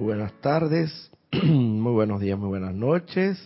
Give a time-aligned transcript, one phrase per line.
[0.00, 1.10] Buenas tardes,
[1.42, 3.36] muy buenos días, muy buenas noches,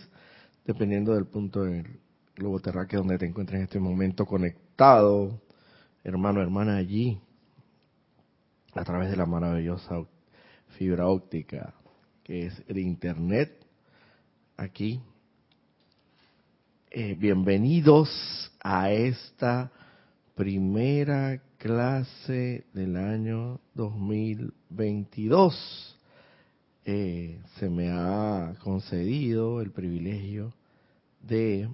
[0.63, 1.99] dependiendo del punto del
[2.35, 5.41] globo terráqueo donde te encuentres en este momento conectado,
[6.03, 7.19] hermano, hermana, allí,
[8.75, 10.05] a través de la maravillosa
[10.77, 11.73] fibra óptica
[12.23, 13.65] que es el Internet,
[14.55, 15.01] aquí.
[16.91, 18.11] Eh, bienvenidos
[18.63, 19.71] a esta
[20.35, 25.92] primera clase del año 2022
[26.85, 30.53] eh, se me ha concedido el privilegio
[31.21, 31.69] de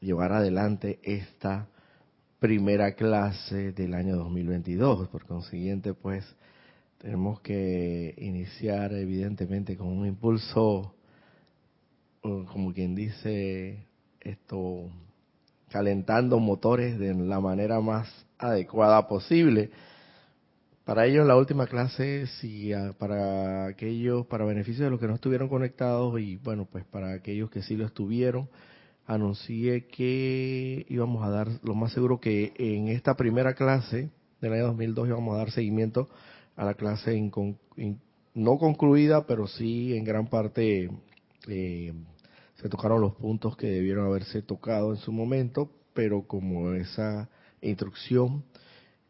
[0.00, 1.68] llevar adelante esta
[2.40, 5.08] primera clase del año 2022.
[5.08, 6.24] Por consiguiente, pues
[6.98, 10.94] tenemos que iniciar evidentemente con un impulso,
[12.20, 13.86] como quien dice,
[14.20, 14.90] esto,
[15.68, 19.70] calentando motores de la manera más adecuada posible
[20.88, 25.50] para ellos la última clase, si para aquellos, para beneficio de los que no estuvieron
[25.50, 28.48] conectados y bueno, pues para aquellos que sí lo estuvieron,
[29.04, 34.08] anuncié que íbamos a dar, lo más seguro que en esta primera clase
[34.40, 36.08] del año 2002 íbamos a dar seguimiento
[36.56, 37.20] a la clase
[38.32, 40.90] no concluida, pero sí en gran parte
[41.48, 41.92] eh,
[42.54, 47.28] se tocaron los puntos que debieron haberse tocado en su momento, pero como esa
[47.60, 48.42] instrucción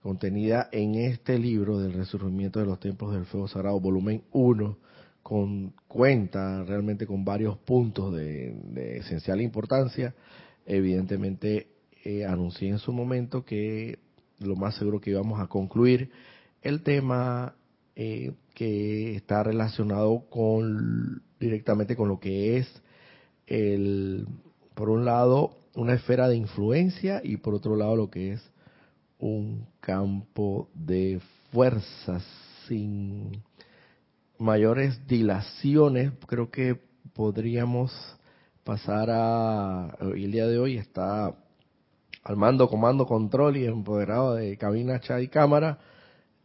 [0.08, 4.78] contenida en este libro del resurgimiento de los templos del fuego sagrado, volumen 1,
[5.22, 10.14] con cuenta realmente con varios puntos de, esencial importancia.
[10.64, 11.66] Evidentemente
[12.04, 13.98] eh, anuncié en su momento que
[14.38, 16.10] lo más seguro que íbamos a concluir
[16.62, 17.54] el tema
[17.94, 22.82] eh, que está relacionado con directamente con lo que es
[23.46, 24.26] el
[24.74, 28.50] por un lado una esfera de influencia y por otro lado lo que es
[29.18, 32.24] un campo de fuerzas
[32.66, 33.42] sin
[34.38, 36.12] mayores dilaciones.
[36.26, 36.80] Creo que
[37.14, 37.92] podríamos
[38.64, 39.96] pasar a...
[40.00, 41.34] El día de hoy está
[42.24, 45.78] al mando, comando, control y empoderado de cabina, chat y cámara,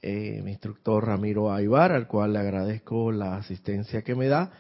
[0.02, 4.52] eh, mi instructor Ramiro Aybar, al cual le agradezco la asistencia que me da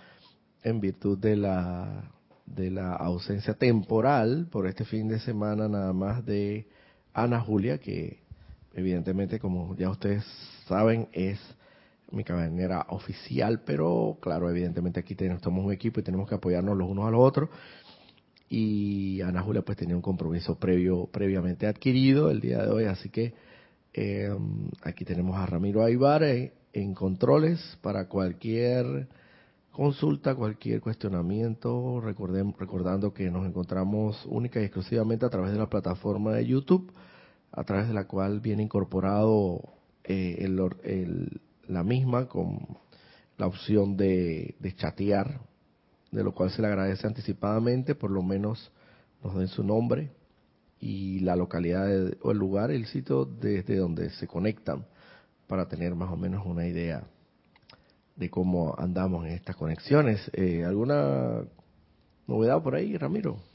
[0.63, 2.11] en virtud de la
[2.45, 6.67] de la ausencia temporal por este fin de semana nada más de
[7.13, 8.19] Ana Julia, que
[8.73, 10.25] evidentemente, como ya ustedes
[10.67, 11.39] saben, es
[12.11, 16.89] mi cabañera oficial, pero claro, evidentemente aquí tenemos, un equipo y tenemos que apoyarnos los
[16.89, 17.49] unos a los otros.
[18.49, 23.09] Y Ana Julia pues tenía un compromiso previo, previamente adquirido el día de hoy, así
[23.09, 23.33] que
[23.93, 24.29] eh,
[24.83, 29.07] aquí tenemos a Ramiro Aybar en controles para cualquier
[29.71, 36.31] consulta, cualquier cuestionamiento, recordando que nos encontramos única y exclusivamente a través de la plataforma
[36.33, 36.91] de YouTube,
[37.53, 39.61] a través de la cual viene incorporado
[40.03, 40.45] eh,
[41.67, 42.59] la misma con
[43.37, 45.39] la opción de, chatear,
[46.11, 48.71] de lo cual se le agradece anticipadamente, por lo menos
[49.23, 50.11] nos den su nombre
[50.79, 51.87] y la localidad
[52.21, 54.85] o el lugar, el sitio desde donde se conectan,
[55.47, 57.03] para tener más o menos una idea
[58.15, 60.29] de cómo andamos en estas conexiones.
[60.33, 61.43] Eh, ¿Alguna
[62.27, 63.52] novedad por ahí, Ramiro?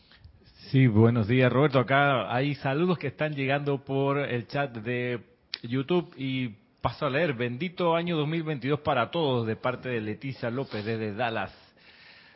[0.70, 1.78] Sí, buenos días, Roberto.
[1.78, 5.18] Acá hay saludos que están llegando por el chat de
[5.62, 6.48] YouTube y
[6.82, 7.32] paso a leer.
[7.32, 11.54] Bendito año 2022 para todos de parte de Leticia López desde Dallas.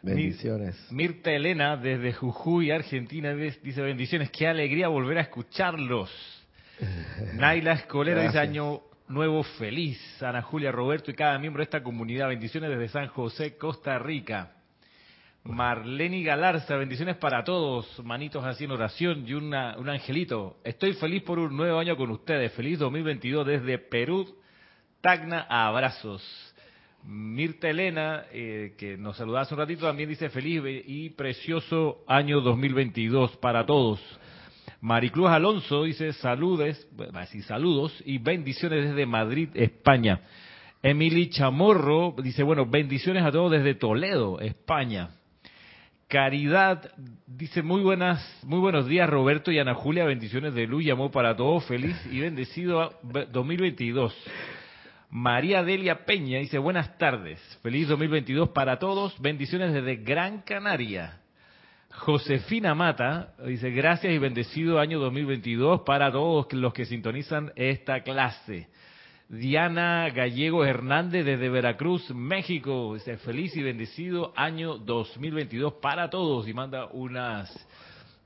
[0.00, 0.78] Bendiciones.
[0.90, 4.30] Mirta Elena desde Jujuy, Argentina, dice bendiciones.
[4.30, 6.10] Qué alegría volver a escucharlos.
[7.34, 10.00] Naila Escolera dice año nuevo feliz.
[10.22, 12.28] Ana Julia Roberto y cada miembro de esta comunidad.
[12.28, 14.52] Bendiciones desde San José, Costa Rica.
[15.44, 20.58] Marleni Galarza, bendiciones para todos, manitos así en oración y un angelito.
[20.62, 22.52] Estoy feliz por un nuevo año con ustedes.
[22.52, 24.36] Feliz 2022 desde Perú,
[25.00, 26.22] Tacna, abrazos.
[27.02, 32.40] Mirta Elena, eh, que nos saludó hace un ratito, también dice feliz y precioso año
[32.40, 34.00] 2022 para todos.
[34.80, 40.20] Maricruz Alonso dice saludes, así saludos y bendiciones desde Madrid, España.
[40.84, 45.10] Emily Chamorro dice, bueno, bendiciones a todos desde Toledo, España.
[46.12, 46.92] Caridad
[47.26, 51.34] dice muy buenas, muy buenos días Roberto y Ana Julia, bendiciones de luz amor para
[51.34, 54.14] todos, feliz y bendecido 2022.
[55.08, 61.18] María Delia Peña dice buenas tardes, feliz 2022 para todos, bendiciones desde Gran Canaria.
[61.92, 68.68] Josefina Mata dice, gracias y bendecido año 2022 para todos los que sintonizan esta clase.
[69.32, 76.52] Diana Gallego Hernández desde Veracruz, México, dice, feliz y bendecido año 2022 para todos y
[76.52, 77.50] manda unas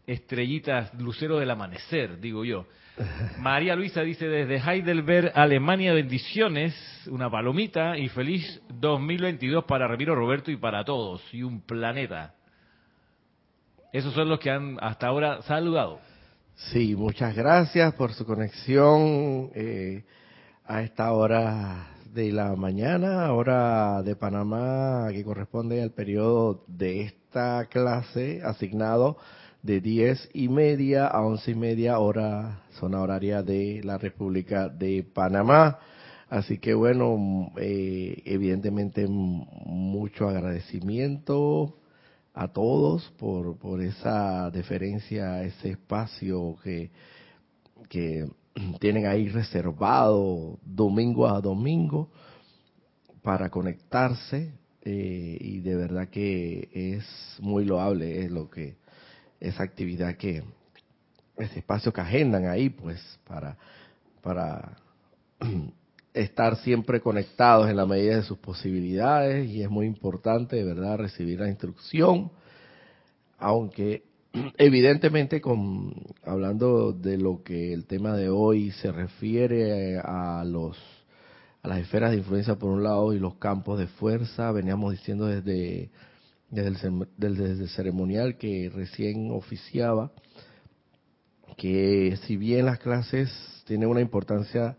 [0.05, 2.67] estrellitas, lucero del amanecer, digo yo.
[3.39, 6.75] María Luisa dice desde Heidelberg, Alemania, bendiciones,
[7.09, 12.35] una palomita y feliz 2022 para Ramiro Roberto y para todos y un planeta.
[13.93, 16.01] Esos son los que han hasta ahora saludado.
[16.57, 20.03] Sí, muchas gracias por su conexión eh,
[20.69, 27.67] a esta hora de la mañana, hora de Panamá, que corresponde al periodo de esta
[27.67, 29.17] clase asignado
[29.63, 35.05] de diez y media a once y media hora, zona horaria de la República de
[35.05, 35.79] Panamá.
[36.29, 41.77] Así que bueno, eh, evidentemente mucho agradecimiento
[42.35, 46.91] a todos por, por esa deferencia, ese espacio que,
[47.89, 48.27] que
[48.81, 52.11] tienen ahí reservado domingo a domingo
[53.23, 57.05] para conectarse eh, y de verdad que es
[57.41, 58.77] muy loable es lo que
[59.41, 60.45] esa actividad que
[61.37, 63.57] ese espacio que agendan ahí pues para
[64.23, 64.77] para
[66.15, 70.99] estar siempre conectados en la medida de sus posibilidades y es muy importante de verdad
[70.99, 72.31] recibir la instrucción
[73.39, 74.06] aunque
[74.59, 75.93] evidentemente con
[76.25, 80.77] hablando de lo que el tema de hoy se refiere a los
[81.63, 85.27] a las esferas de influencia por un lado y los campos de fuerza veníamos diciendo
[85.27, 85.91] desde
[86.51, 90.13] desde el ceremonial que recién oficiaba
[91.57, 93.31] que si bien las clases
[93.67, 94.77] tienen una importancia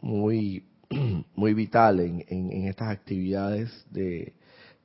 [0.00, 0.64] muy
[1.34, 4.34] muy vital en, en estas actividades de,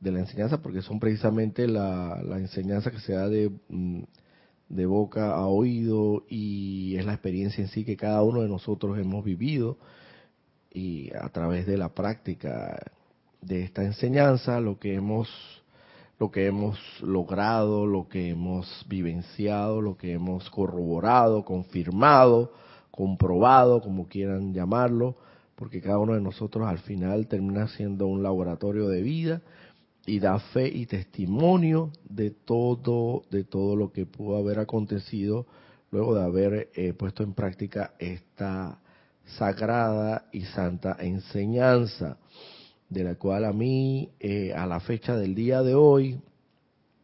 [0.06, 4.04] de la enseñanza porque son precisamente la, enseñanza que se da de, mm,
[4.69, 9.00] de boca a oído y es la experiencia en sí que cada uno de nosotros
[9.00, 9.78] hemos vivido.
[10.72, 12.80] Y a través de la práctica
[13.42, 15.28] de esta enseñanza lo que hemos
[16.18, 22.54] lo que hemos logrado, lo que hemos vivenciado, lo que hemos corroborado, confirmado,
[22.90, 25.18] comprobado, como quieran llamarlo,
[25.56, 29.42] porque cada uno de nosotros al final termina siendo un laboratorio de vida
[30.06, 35.46] y da fe y testimonio de todo, de todo lo que pudo haber acontecido
[35.92, 38.80] luego de haber eh, puesto en práctica esta
[39.38, 42.18] sagrada y santa enseñanza,
[42.90, 46.19] de la cual a mí, eh, a la fecha del día de hoy,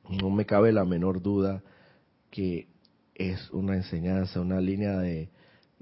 [0.09, 1.63] no me cabe la menor duda
[2.29, 2.67] que
[3.15, 5.29] es una enseñanza, una línea de,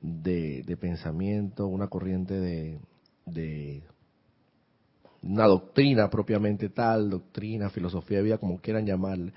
[0.01, 2.79] de, pensamiento, una corriente de,
[3.25, 3.83] de
[5.21, 9.33] una doctrina propiamente tal, doctrina, filosofía de vida, como quieran llamarle,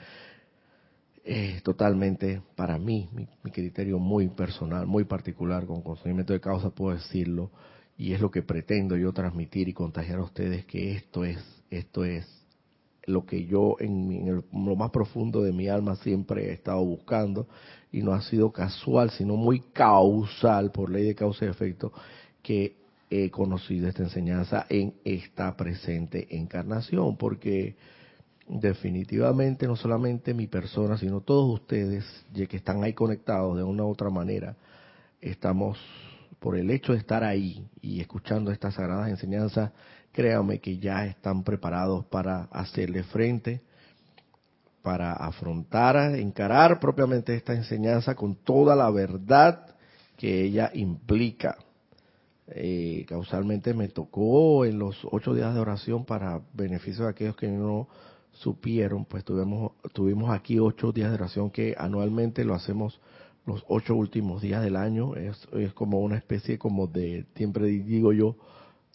[1.25, 6.97] es totalmente para mí, mi, criterio muy personal, muy particular, con conocimiento de causa puedo
[6.97, 7.51] decirlo,
[7.97, 11.39] y es lo que pretendo yo transmitir y contagiar a ustedes que esto es,
[11.71, 12.27] esto es
[13.05, 17.49] lo que yo en, lo más profundo de mi alma siempre he estado buscando
[17.91, 21.93] y no ha sido casual, sino muy causal por ley de causa y efecto
[22.43, 22.82] que
[23.13, 27.77] he conocido esta enseñanza en esta presente encarnación, porque
[28.49, 33.85] definitivamente no solamente mi persona, sino todos ustedes, ya que están ahí conectados de una
[33.85, 34.57] u otra manera,
[35.21, 35.79] estamos
[36.39, 39.73] por el hecho de estar ahí y escuchando estas sagradas enseñanzas,
[40.11, 43.61] créanme que ya están preparados para hacerle frente,
[44.81, 49.67] para afrontar, encarar propiamente esta enseñanza con toda la verdad
[50.17, 51.59] que ella implica
[52.49, 57.49] eh, causalmente me tocó en los ocho días de oración para beneficio de aquellos que
[57.49, 57.89] no
[58.33, 63.01] supieron, pues tuvimos, tuvimos aquí ocho días de oración que anualmente lo hacemos
[63.47, 68.13] los ocho últimos días del año, es, es como una especie como de, siempre digo
[68.13, 68.37] yo,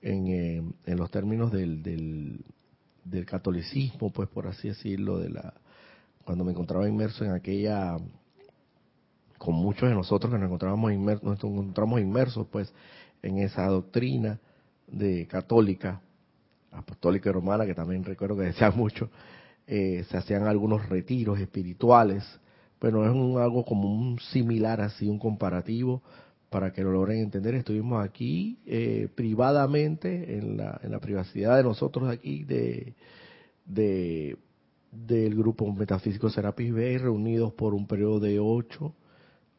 [0.02, 2.46] en, eh, en los términos del, del,
[3.04, 5.54] del catolicismo, pues por así decirlo, de la
[6.28, 7.98] cuando me encontraba inmerso en aquella
[9.38, 12.74] con muchos de nosotros que nos encontrábamos inmersos, nos encontramos inmersos pues
[13.22, 14.40] en esa doctrina
[14.88, 16.02] de católica,
[16.72, 19.10] apostólica y romana, que también recuerdo que decían mucho,
[19.68, 22.24] eh, se hacían algunos retiros espirituales.
[22.80, 26.02] Bueno, es un, algo como un similar así, un comparativo,
[26.50, 27.56] para que lo logren entender.
[27.56, 32.94] Estuvimos aquí eh, privadamente, en la, en la privacidad de nosotros aquí, de,
[33.66, 34.38] de
[34.92, 38.94] del grupo metafísico Serapis Bay, reunidos por un periodo de ocho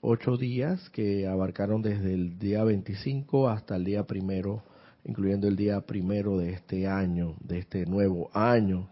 [0.00, 4.62] ocho días que abarcaron desde el día 25 hasta el día primero,
[5.04, 8.88] incluyendo el día primero de este año, de este nuevo año,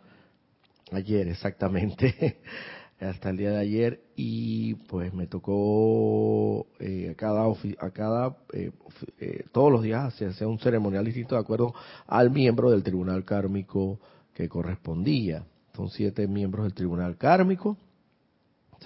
[0.93, 2.39] ayer exactamente,
[3.01, 4.01] hasta el día de ayer.
[4.17, 8.73] Y pues me tocó eh, a cada a cada eh,
[9.19, 11.75] eh, todos los días se hacía un ceremonial distinto de acuerdo
[12.07, 14.01] al miembro del tribunal kármico
[14.35, 15.45] que correspondía.
[15.75, 17.77] Son siete miembros del tribunal kármico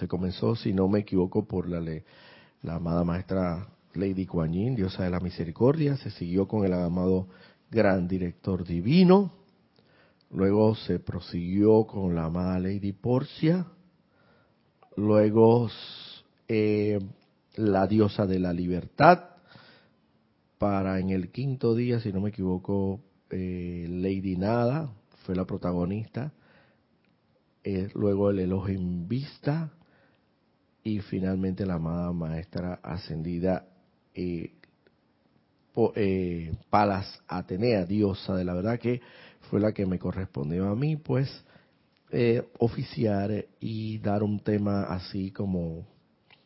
[0.01, 5.03] Se comenzó, si no me equivoco, por la, la amada maestra Lady Kuan Yin, diosa
[5.03, 7.27] de la misericordia, se siguió con el amado
[7.69, 9.31] gran director divino,
[10.31, 13.67] luego se prosiguió con la amada Lady Porcia,
[14.95, 15.69] luego
[16.47, 16.97] eh,
[17.57, 19.35] la diosa de la libertad,
[20.57, 24.91] para en el quinto día, si no me equivoco, eh, Lady Nada
[25.25, 26.33] fue la protagonista,
[27.63, 29.71] eh, luego el Elohim Vista
[30.83, 33.65] y finalmente la amada maestra ascendida
[34.13, 34.53] eh,
[35.95, 39.01] eh, Palas Atenea, diosa de la verdad que
[39.49, 41.29] fue la que me correspondió a mí, pues
[42.11, 45.85] eh, oficiar y dar un tema así como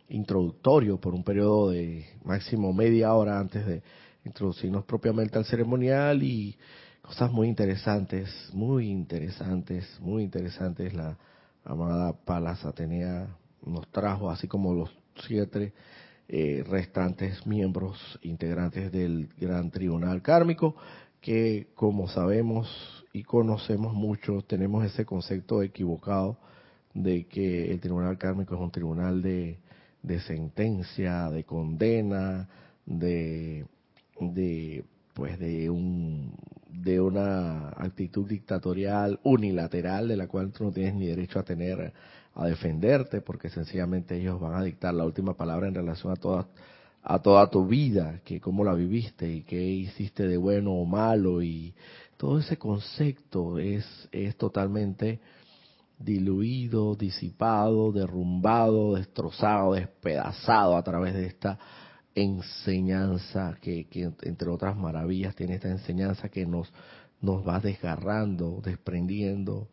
[0.09, 3.81] introductorio por un periodo de máximo media hora antes de
[4.23, 6.55] introducirnos propiamente al ceremonial y
[7.01, 10.93] cosas muy interesantes, muy interesantes, muy interesantes.
[10.93, 11.17] La
[11.63, 13.27] amada Palas Atenea
[13.65, 14.89] nos trajo, así como los
[15.27, 15.74] siete
[16.27, 20.75] eh, restantes miembros integrantes del Gran Tribunal Kármico,
[21.22, 22.67] que como sabemos
[23.13, 26.38] y conocemos mucho, tenemos ese concepto equivocado
[26.93, 29.60] de que el Tribunal Kármico es un tribunal de,
[30.01, 32.48] de sentencia, de condena,
[32.86, 33.65] de,
[34.19, 36.34] de pues de un
[36.69, 41.93] de una actitud dictatorial unilateral de la cual tú no tienes ni derecho a tener
[42.35, 46.47] a defenderte porque sencillamente ellos van a dictar la última palabra en relación a toda
[47.07, 51.43] a toda tu vida, que cómo la viviste y qué hiciste de bueno o malo.
[51.43, 51.75] Y
[52.17, 55.19] todo ese concepto es es totalmente
[55.99, 61.57] diluido, disipado, derrumbado, destrozado, despedazado a través de esta
[62.15, 66.71] enseñanza que, que, entre otras maravillas tiene esta enseñanza que nos
[67.21, 69.69] nos va desgarrando, desprendiendo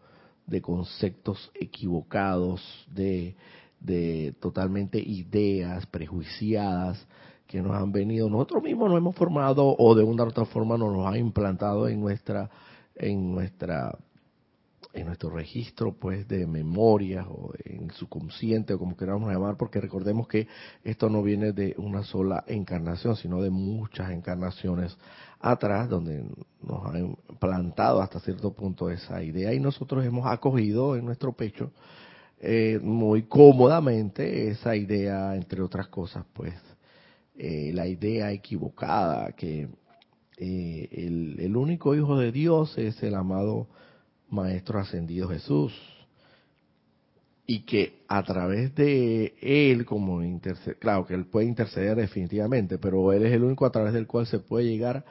[0.53, 2.61] de conceptos equivocados,
[2.95, 3.35] de,
[3.81, 7.05] de totalmente ideas prejuiciadas
[7.47, 10.77] que nos han venido, nosotros mismos nos hemos formado o de una u otra forma
[10.77, 12.51] nos los ha implantado en nuestra,
[12.95, 13.99] en nuestra,
[14.93, 19.81] en nuestro registro pues de memorias o en su consciente o como queramos llamar, porque
[19.81, 20.49] recordemos que
[20.85, 24.97] esto no viene de una sola encarnación, sino de muchas encarnaciones
[25.41, 26.25] atrás, donde
[26.63, 29.53] nos han plantado hasta cierto punto esa idea.
[29.53, 31.73] Y nosotros hemos acogido en nuestro pecho
[32.41, 36.55] eh, muy cómodamente esa idea, entre otras cosas, pues
[37.37, 39.69] eh, la idea equivocada que
[40.37, 43.69] eh, el, el único hijo de Dios es el amado
[44.33, 45.73] Maestro Ascendido Jesús
[47.47, 53.13] y que a través de él como interceder, claro que él puede interceder definitivamente, pero
[53.13, 55.05] él es el único a través del cual se puede llegar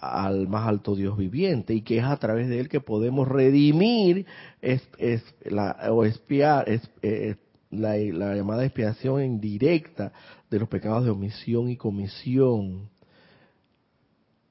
[0.00, 4.26] al más alto Dios viviente y que es a través de él que podemos redimir
[4.60, 7.36] es, es la, o espiar es, eh,
[7.70, 10.12] la, la, llamada expiación indirecta
[10.50, 12.88] de los pecados de omisión y comisión.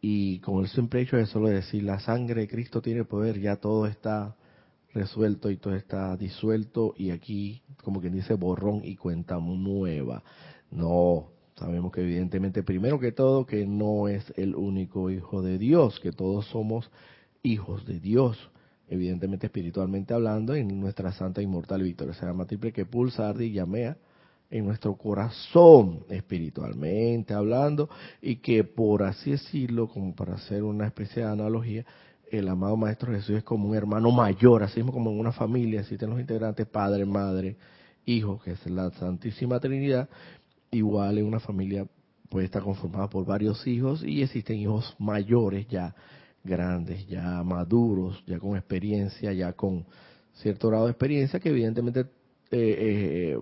[0.08, 3.56] Y con el simple hecho de solo decir la sangre de Cristo tiene poder, ya
[3.56, 4.36] todo está
[4.94, 10.22] resuelto y todo está disuelto y aquí como quien dice borrón y cuenta nueva.
[10.70, 16.00] No, Sabemos que evidentemente, primero que todo, que no es el único hijo de Dios,
[16.00, 16.92] que todos somos
[17.42, 18.38] hijos de Dios,
[18.88, 23.54] evidentemente espiritualmente hablando, en nuestra santa inmortal victoria se llama triple que pulsa, arde y
[23.54, 23.98] llamea
[24.50, 27.90] en nuestro corazón espiritualmente hablando
[28.22, 31.86] y que por así decirlo, como para hacer una especie de analogía,
[32.32, 35.82] el amado Maestro Jesús es como un hermano mayor, así mismo como en una familia,
[35.82, 37.56] existen los integrantes padre, madre,
[38.06, 40.10] hijo, que es la Santísima Trinidad,
[40.72, 41.86] igual en una familia
[42.30, 45.96] puede estar conformada por varios hijos y existen hijos mayores ya
[46.44, 49.86] grandes, ya maduros, ya con experiencia, ya con
[50.34, 52.06] cierto grado de experiencia que evidentemente eh,
[52.52, 53.40] eh,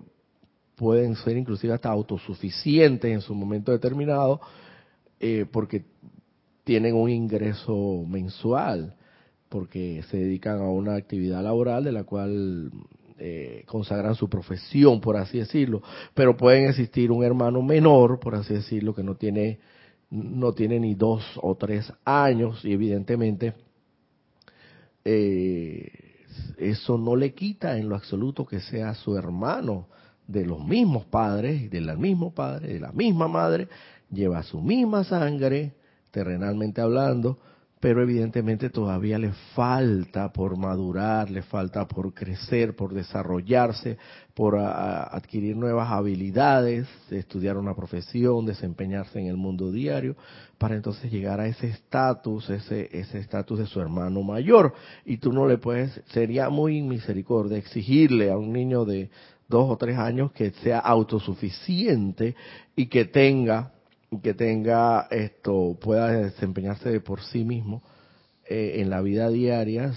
[0.76, 4.40] pueden ser inclusive hasta autosuficientes en su momento determinado
[5.20, 5.84] eh, porque
[6.64, 8.94] tienen un ingreso mensual,
[9.48, 12.70] porque se dedican a una actividad laboral de la cual
[13.18, 15.82] eh, consagran su profesión, por así decirlo,
[16.14, 19.60] pero pueden existir un hermano menor, por así decirlo, que no tiene
[20.10, 23.54] no tiene ni dos o tres años y evidentemente
[25.04, 25.90] eh,
[26.56, 29.88] eso no le quita en lo absoluto que sea su hermano
[30.26, 33.68] de los mismos padres, del mismo padre, de la misma madre,
[34.10, 35.72] lleva su misma sangre,
[36.10, 37.38] terrenalmente hablando,
[37.84, 43.98] pero evidentemente todavía le falta por madurar, le falta por crecer, por desarrollarse,
[44.32, 50.16] por adquirir nuevas habilidades, estudiar una profesión, desempeñarse en el mundo diario,
[50.56, 54.72] para entonces llegar a ese estatus, ese ese estatus de su hermano mayor.
[55.04, 59.10] Y tú no le puedes, sería muy misericordia exigirle a un niño de
[59.48, 62.34] dos o tres años que sea autosuficiente
[62.76, 63.72] y que tenga
[64.22, 67.82] que tenga esto pueda desempeñarse de por sí mismo
[68.48, 69.92] eh, en la vida diaria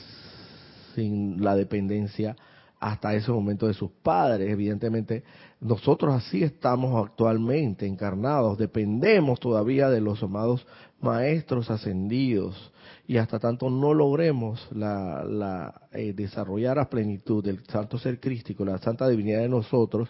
[0.96, 2.36] sin la dependencia
[2.80, 4.50] hasta ese momento de sus padres.
[4.50, 5.24] Evidentemente,
[5.60, 10.66] nosotros así estamos actualmente encarnados, dependemos todavía de los amados
[11.00, 12.72] maestros ascendidos
[13.08, 18.66] y hasta tanto no logremos la, la eh, desarrollar a plenitud del santo ser crístico,
[18.66, 20.10] la santa divinidad de nosotros,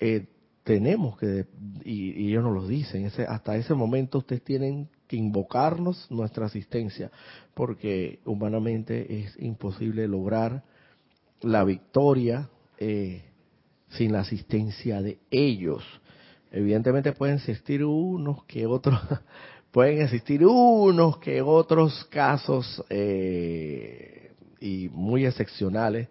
[0.00, 0.26] eh,
[0.64, 1.46] tenemos que,
[1.84, 7.12] y, ellos nos lo dicen, ese, hasta ese momento ustedes tienen que invocarnos nuestra asistencia,
[7.54, 10.64] porque humanamente es imposible lograr
[11.40, 12.48] la victoria
[12.78, 13.22] eh,
[13.90, 15.84] sin la asistencia de ellos.
[16.50, 18.98] Evidentemente pueden existir unos que otros
[19.74, 26.06] pueden existir unos que otros casos eh, y muy excepcionales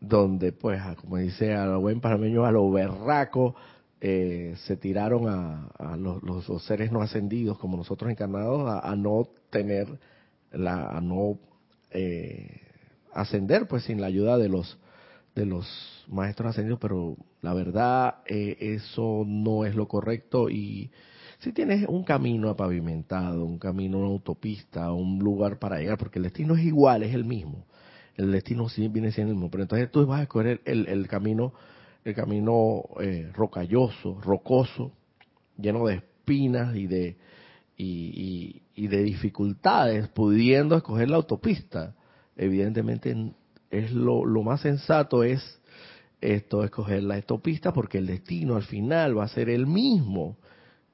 [0.00, 3.54] donde pues como dice a lo buen parameño a lo berraco
[4.00, 9.88] eh, se tiraron a, los, seres no ascendidos como nosotros encarnados a, no tener
[10.50, 11.38] la a no
[11.90, 12.62] eh,
[13.12, 14.78] ascender pues sin la ayuda de los
[15.34, 15.66] de los
[16.08, 20.90] maestros ascendidos pero la verdad eso no es lo correcto y
[21.38, 26.24] si tienes un camino pavimentado, un camino, una autopista, un lugar para llegar, porque el
[26.24, 27.64] destino es igual, es el mismo.
[28.16, 31.52] El destino sí viene siendo el mismo, pero entonces tú vas a escoger el, camino,
[32.04, 34.92] el camino eh, rocalloso, rocoso,
[35.58, 37.16] lleno de espinas y de
[37.76, 41.94] y, de dificultades, pudiendo escoger la autopista.
[42.36, 43.32] Evidentemente
[43.70, 45.60] es lo, lo más sensato es
[46.20, 50.36] esto, escoger la autopista, porque el destino al final va a ser el mismo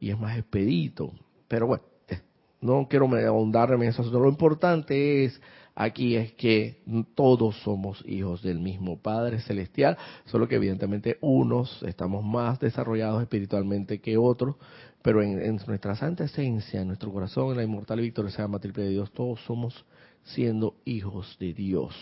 [0.02, 1.12] y es más expedito.
[1.46, 2.18] Pero bueno, eh,
[2.60, 4.02] no quiero ahondar en eso.
[4.02, 5.40] Lo importante es
[5.76, 6.82] aquí es que
[7.14, 14.00] todos somos hijos del mismo Padre Celestial, solo que evidentemente unos estamos más desarrollados espiritualmente
[14.00, 14.56] que otros,
[15.02, 18.90] pero en, nuestra santa esencia, en nuestro corazón, en la inmortal y victoriosa triple de
[18.90, 19.84] Dios, todos somos
[20.24, 21.94] siendo hijos de Dios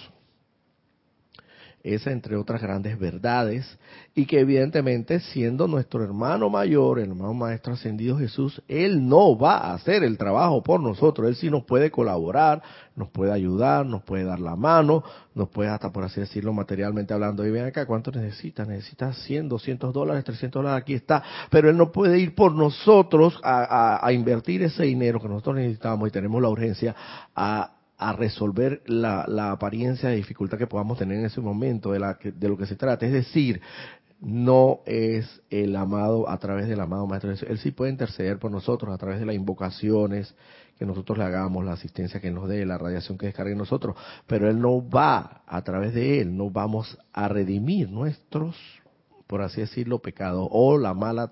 [1.82, 3.78] esa entre otras grandes verdades,
[4.14, 9.56] y que evidentemente siendo nuestro hermano mayor, el hermano maestro ascendido Jesús, Él no va
[9.56, 12.62] a hacer el trabajo por nosotros, Él sí nos puede colaborar,
[12.96, 15.02] nos puede ayudar, nos puede dar la mano,
[15.34, 18.68] nos puede hasta por así decirlo materialmente hablando, y ven acá, ¿cuánto necesitas?
[18.68, 23.40] Necesitas 100, 200 dólares, 300 dólares, aquí está, pero Él no puede ir por nosotros
[23.42, 26.94] a, a invertir ese dinero que nosotros necesitamos y tenemos la urgencia
[27.34, 32.18] a a resolver la, apariencia de dificultad que podamos tener en ese momento, de, la,
[32.22, 33.04] de lo que se trata.
[33.04, 33.60] Es decir,
[34.20, 38.94] no es el amado a través del amado Maestro Él sí puede interceder por nosotros
[38.94, 40.34] a través de las invocaciones
[40.78, 43.96] que nosotros le hagamos, la asistencia que nos dé, la radiación que descargue en nosotros,
[44.26, 48.56] pero Él no va, a través de Él, no vamos a redimir nuestros,
[49.26, 51.28] por así decirlo, pecados o la mala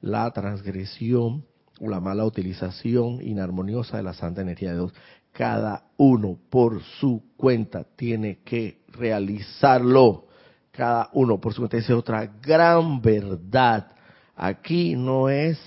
[0.00, 1.44] la transgresión
[1.80, 4.94] o la mala utilización inarmoniosa de la santa energía de Dios
[5.32, 10.26] cada uno por su cuenta tiene que realizarlo.
[10.70, 11.78] Cada uno por su cuenta.
[11.78, 13.92] Esa es otra gran verdad.
[14.36, 15.58] Aquí no es,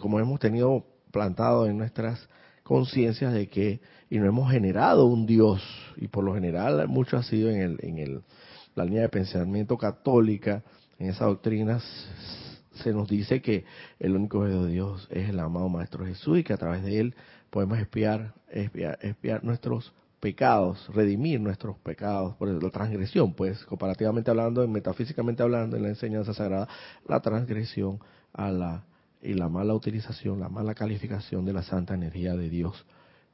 [0.00, 2.28] como hemos tenido plantado en nuestras
[2.62, 5.62] conciencias de que, y no hemos generado un Dios,
[5.96, 8.22] y por lo general mucho ha sido en, el, en el,
[8.74, 10.62] la línea de pensamiento católica,
[10.98, 11.80] en esa doctrina
[12.82, 13.64] se nos dice que
[13.98, 17.14] el único Dios es el amado Maestro Jesús y que a través de él
[17.56, 19.90] podemos espiar, espiar, nuestros
[20.20, 26.34] pecados, redimir nuestros pecados por la transgresión, pues comparativamente hablando, metafísicamente hablando, en la enseñanza
[26.34, 26.68] sagrada,
[27.08, 27.98] la transgresión
[28.34, 28.84] a la
[29.22, 32.84] y la mala utilización, la mala calificación de la santa energía de Dios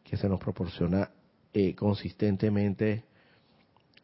[0.05, 1.11] que se nos proporciona
[1.53, 3.03] eh, consistentemente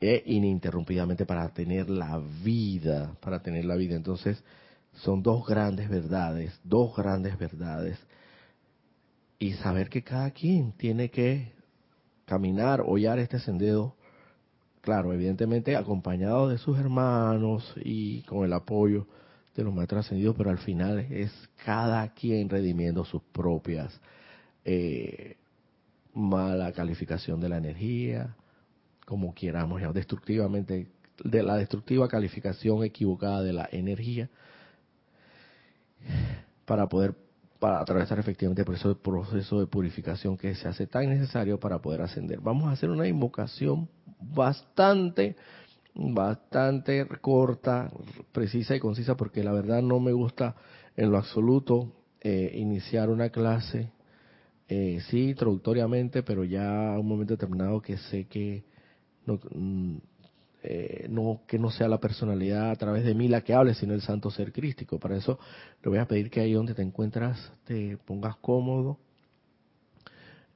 [0.01, 3.95] e ininterrumpidamente para tener la vida, para tener la vida.
[3.95, 4.43] Entonces,
[4.95, 7.97] son dos grandes verdades, dos grandes verdades
[9.39, 11.53] y saber que cada quien tiene que
[12.25, 13.95] caminar, hollar este sendero,
[14.81, 19.07] claro, evidentemente acompañado de sus hermanos y con el apoyo
[19.55, 21.33] de los maestros ascendidos, pero al final es
[21.65, 24.01] cada quien redimiendo sus propias
[24.65, 25.37] eh,
[26.15, 28.37] mala calificación de la energía,
[29.07, 30.89] como quieramos, ya destructivamente,
[31.25, 34.29] de la destructiva calificación equivocada de la energía,
[36.67, 37.15] para poder
[37.59, 41.81] para atravesar efectivamente por eso el proceso de purificación que se hace tan necesario para
[41.81, 42.41] poder ascender.
[42.41, 43.89] Vamos a hacer una invocación
[44.21, 45.37] bastante,
[45.95, 47.91] bastante corta,
[48.33, 50.55] precisa y concisa, porque la verdad no me gusta
[50.97, 53.91] en lo absoluto eh, iniciar una clase,
[54.69, 58.65] eh, sí, introductoriamente, pero ya a un momento determinado que sé que
[59.27, 59.97] no, mm,
[60.63, 63.95] eh, no que no sea la personalidad a través de mí la que hable, sino
[63.95, 64.99] el santo ser crístico.
[64.99, 65.39] Para eso
[65.83, 68.99] le voy a pedir que ahí donde te encuentras te pongas cómodo,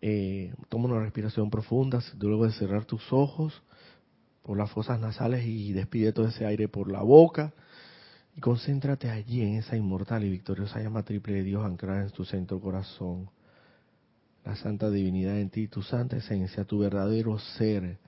[0.01, 3.63] eh, toma una respiración profunda, luego de cerrar tus ojos
[4.43, 7.53] por las fosas nasales y despide todo ese aire por la boca
[8.37, 12.25] y concéntrate allí en esa inmortal y victoriosa llama triple de Dios anclada en tu
[12.25, 13.31] centro corazón.
[14.45, 17.99] La santa divinidad en ti, tu santa esencia, tu verdadero ser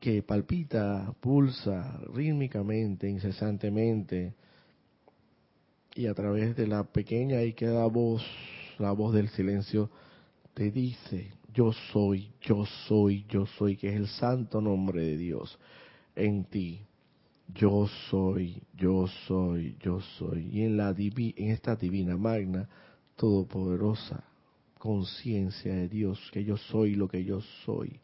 [0.00, 4.34] que palpita, pulsa rítmicamente, incesantemente,
[5.94, 8.24] y a través de la pequeña y queda voz,
[8.78, 9.90] la voz del silencio,
[10.54, 15.58] te dice, yo soy, yo soy, yo soy, que es el santo nombre de Dios
[16.16, 16.80] en ti.
[17.52, 20.48] Yo soy, yo soy, yo soy.
[20.52, 22.68] Y en, la en esta divina magna,
[23.16, 24.24] todopoderosa
[24.78, 28.00] conciencia de Dios, que yo soy lo que yo soy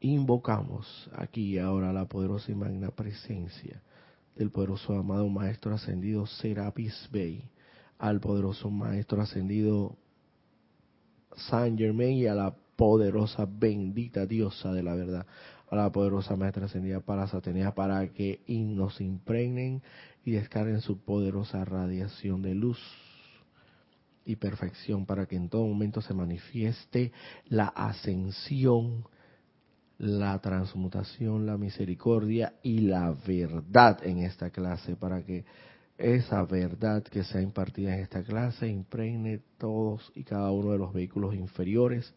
[0.00, 3.82] invocamos aquí y ahora la poderosa y magna presencia
[4.34, 7.44] del poderoso amado Maestro Ascendido Serapis Bey,
[7.98, 9.96] al poderoso Maestro Ascendido
[11.36, 15.26] San Germain y a la poderosa bendita diosa de la verdad,
[15.70, 19.82] a la poderosa Maestra Ascendida para Satanás, para que nos impregnen
[20.24, 22.78] y descarguen su poderosa radiación de luz
[24.24, 27.12] y perfección para que en todo momento se manifieste
[27.48, 29.04] la ascensión
[30.00, 35.44] la transmutación, la misericordia y la verdad en esta clase, para que
[35.98, 40.94] esa verdad que sea impartida en esta clase impregne todos y cada uno de los
[40.94, 42.14] vehículos inferiores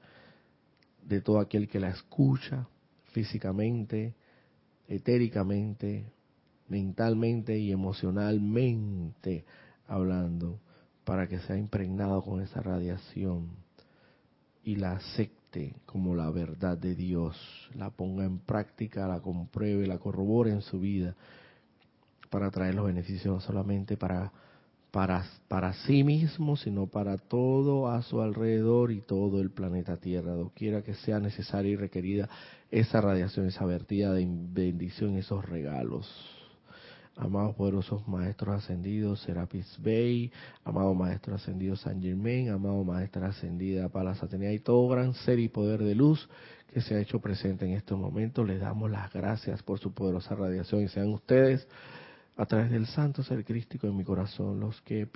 [1.06, 2.70] de todo aquel que la escucha
[3.12, 4.16] físicamente,
[4.88, 6.06] etéricamente,
[6.70, 9.44] mentalmente y emocionalmente
[9.88, 10.62] hablando,
[11.04, 13.50] para que sea impregnado con esa radiación
[14.64, 15.43] y la acepte
[15.86, 17.38] como la verdad de Dios,
[17.76, 21.16] la ponga en práctica, la compruebe, la corrobore en su vida
[22.30, 24.32] para traer los beneficios no solamente para,
[24.92, 30.34] para, para sí mismo, sino para todo a su alrededor y todo el planeta Tierra,
[30.34, 32.30] doquiera que sea necesaria y requerida
[32.72, 36.10] esa radiación, esa vertida de bendición, esos regalos
[37.16, 40.32] amados poderosos maestros ascendidos Serapis Bey,
[40.64, 45.50] amado maestro ascendido San Germain, amado maestra ascendida Palas Atenea y todo gran ser y
[45.50, 46.28] poder de luz
[46.74, 48.48] que se ha hecho presente en estos momentos.
[48.48, 51.68] Les damos las gracias por su poderosa radiación y sean ustedes
[52.36, 55.08] a través del santo ser crístico en mi corazón los que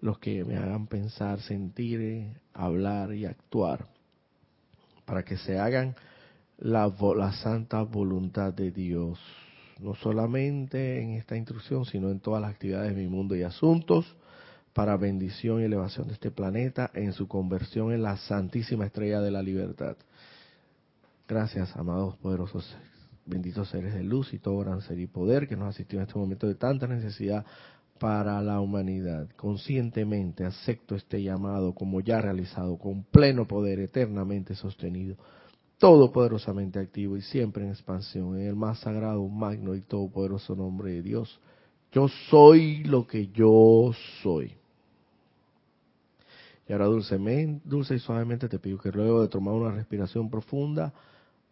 [0.00, 3.86] los que me hagan pensar, sentir, hablar y actuar
[5.04, 5.94] para que se hagan
[6.56, 9.18] la, la santa voluntad de Dios
[9.80, 14.16] no solamente en esta instrucción, sino en todas las actividades de mi mundo y asuntos,
[14.72, 19.30] para bendición y elevación de este planeta en su conversión en la santísima estrella de
[19.30, 19.96] la libertad.
[21.26, 22.76] Gracias, amados poderosos,
[23.26, 26.18] benditos seres de luz y todo gran ser y poder que nos asistió en este
[26.18, 27.44] momento de tanta necesidad
[27.98, 29.28] para la humanidad.
[29.36, 35.16] Conscientemente acepto este llamado como ya realizado, con pleno poder eternamente sostenido
[35.80, 41.02] todopoderosamente activo y siempre en expansión, en el más sagrado, magno y todopoderoso nombre de
[41.02, 41.40] Dios.
[41.90, 43.90] Yo soy lo que yo
[44.22, 44.52] soy.
[46.68, 50.92] Y ahora dulcemente, dulce y suavemente te pido que luego de tomar una respiración profunda,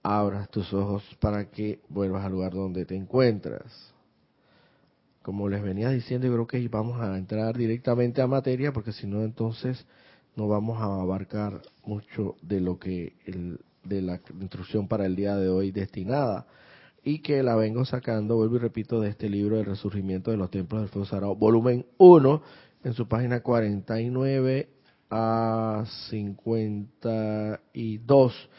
[0.02, 3.94] abras tus ojos para que vuelvas al lugar donde te encuentras.
[5.22, 9.06] Como les venía diciendo, yo creo que vamos a entrar directamente a materia, porque si
[9.06, 9.86] no, entonces
[10.36, 13.58] no vamos a abarcar mucho de lo que el,
[13.88, 16.46] de la instrucción para el día de hoy destinada
[17.02, 20.50] y que la vengo sacando, vuelvo y repito, de este libro del resurgimiento de los
[20.50, 22.42] templos del fuego sagrado, volumen 1,
[22.84, 24.68] en su página 49
[25.10, 28.50] a 52,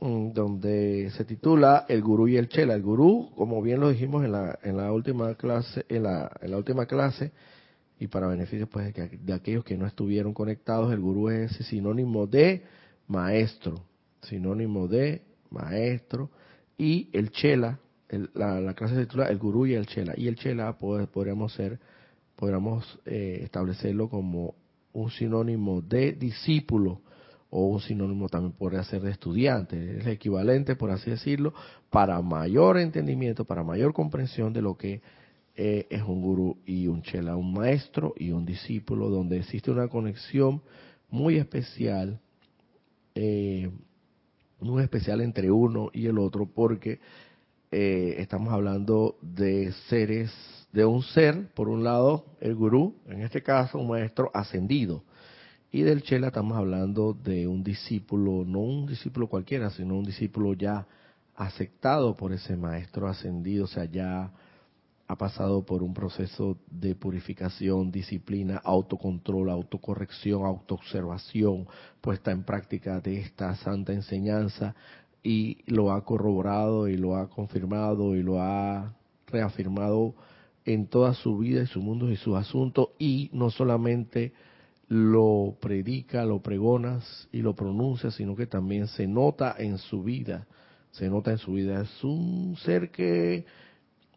[0.00, 2.74] mm, donde se titula El gurú y el chela.
[2.74, 6.50] El gurú, como bien lo dijimos en la, en la última clase, en la, en
[6.50, 7.32] la última clase,
[7.98, 12.26] y para beneficio pues de, de aquellos que no estuvieron conectados, el gurú es sinónimo
[12.26, 12.64] de
[13.06, 13.84] maestro,
[14.22, 16.30] sinónimo de maestro,
[16.78, 17.78] y el chela,
[18.34, 21.78] la, clase se titula El gurú y el chela, y el chela podríamos ser,
[22.36, 24.54] podríamos eh, establecerlo como
[24.92, 27.00] un sinónimo de discípulo,
[27.50, 31.52] o un sinónimo también podría ser de estudiante, es el equivalente, por así decirlo,
[31.90, 35.02] para mayor entendimiento, para mayor comprensión de lo que
[35.54, 39.88] eh, es un gurú y un chela, un maestro y un discípulo, donde existe una
[39.88, 40.62] conexión
[41.10, 42.20] muy especial
[43.14, 43.70] eh,
[44.80, 47.00] especial entre uno y el otro porque
[47.70, 50.32] eh, estamos hablando de seres,
[50.72, 55.02] de un ser, por un lado, el gurú, en este caso un maestro ascendido,
[55.70, 60.52] y del Chela estamos hablando de un discípulo, no un discípulo cualquiera, sino un discípulo
[60.52, 60.86] ya
[61.34, 64.30] aceptado por ese maestro ascendido, o sea, ya
[65.12, 71.66] ha pasado por un proceso de purificación, disciplina, autocontrol, autocorrección, autoobservación,
[72.00, 74.74] puesta en práctica de esta santa enseñanza
[75.22, 78.94] y lo ha corroborado y lo ha confirmado y lo ha
[79.26, 80.14] reafirmado
[80.64, 84.32] en toda su vida y su mundo y su asunto y no solamente
[84.88, 90.46] lo predica, lo pregonas y lo pronuncia, sino que también se nota en su vida,
[90.90, 91.82] se nota en su vida.
[91.82, 93.44] Es un ser que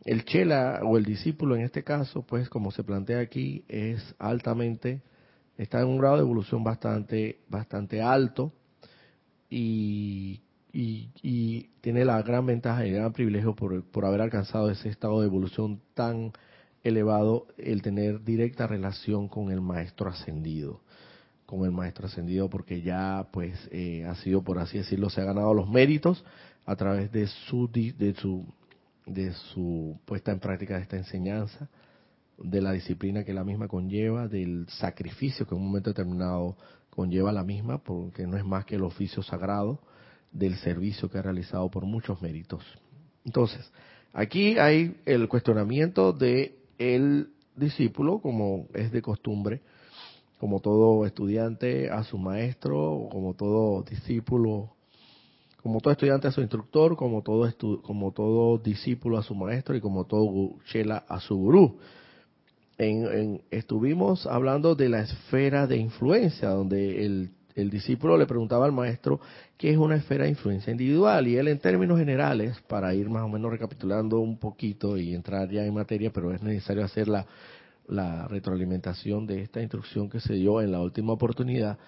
[0.06, 5.02] el chela o el discípulo en este caso, pues como se plantea aquí, es altamente,
[5.58, 8.54] está en un grado de evolución bastante, bastante alto
[9.50, 10.42] y,
[10.72, 15.22] y, tiene la gran ventaja y el gran privilegio por, por haber alcanzado ese estado
[15.22, 16.32] de evolución tan
[16.84, 20.82] elevado el tener directa relación con el maestro ascendido
[21.46, 25.26] con el maestro ascendido porque ya pues eh, ha sido por así decirlo se ha
[25.26, 26.24] ganado los méritos
[26.66, 28.46] a través de su de su
[29.06, 31.70] de su puesta en práctica de esta enseñanza
[32.38, 36.58] de la disciplina que la misma conlleva del sacrificio que en un momento determinado
[36.90, 39.80] conlleva la misma porque no es más que el oficio sagrado
[40.32, 42.64] del servicio que ha realizado por muchos méritos.
[43.24, 43.72] Entonces
[44.14, 49.62] aquí hay el cuestionamiento de el discípulo, como es de costumbre,
[50.40, 54.75] como todo estudiante a su maestro, como todo discípulo,
[55.66, 57.52] como todo estudiante a su instructor, como todo,
[57.82, 61.80] como todo discípulo a su maestro y como todo chela a su gurú.
[62.78, 67.04] En, estuvimos hablando de la esfera de influencia, donde
[67.56, 69.20] el discípulo le preguntaba al maestro
[69.58, 73.24] qué es una esfera de influencia individual y él en términos generales, para ir más
[73.24, 77.26] o menos recapitulando un poquito y entrar ya en materia, pero es necesario hacer la,
[78.28, 81.80] retroalimentación de esta instrucción que se dio en la última oportunidad,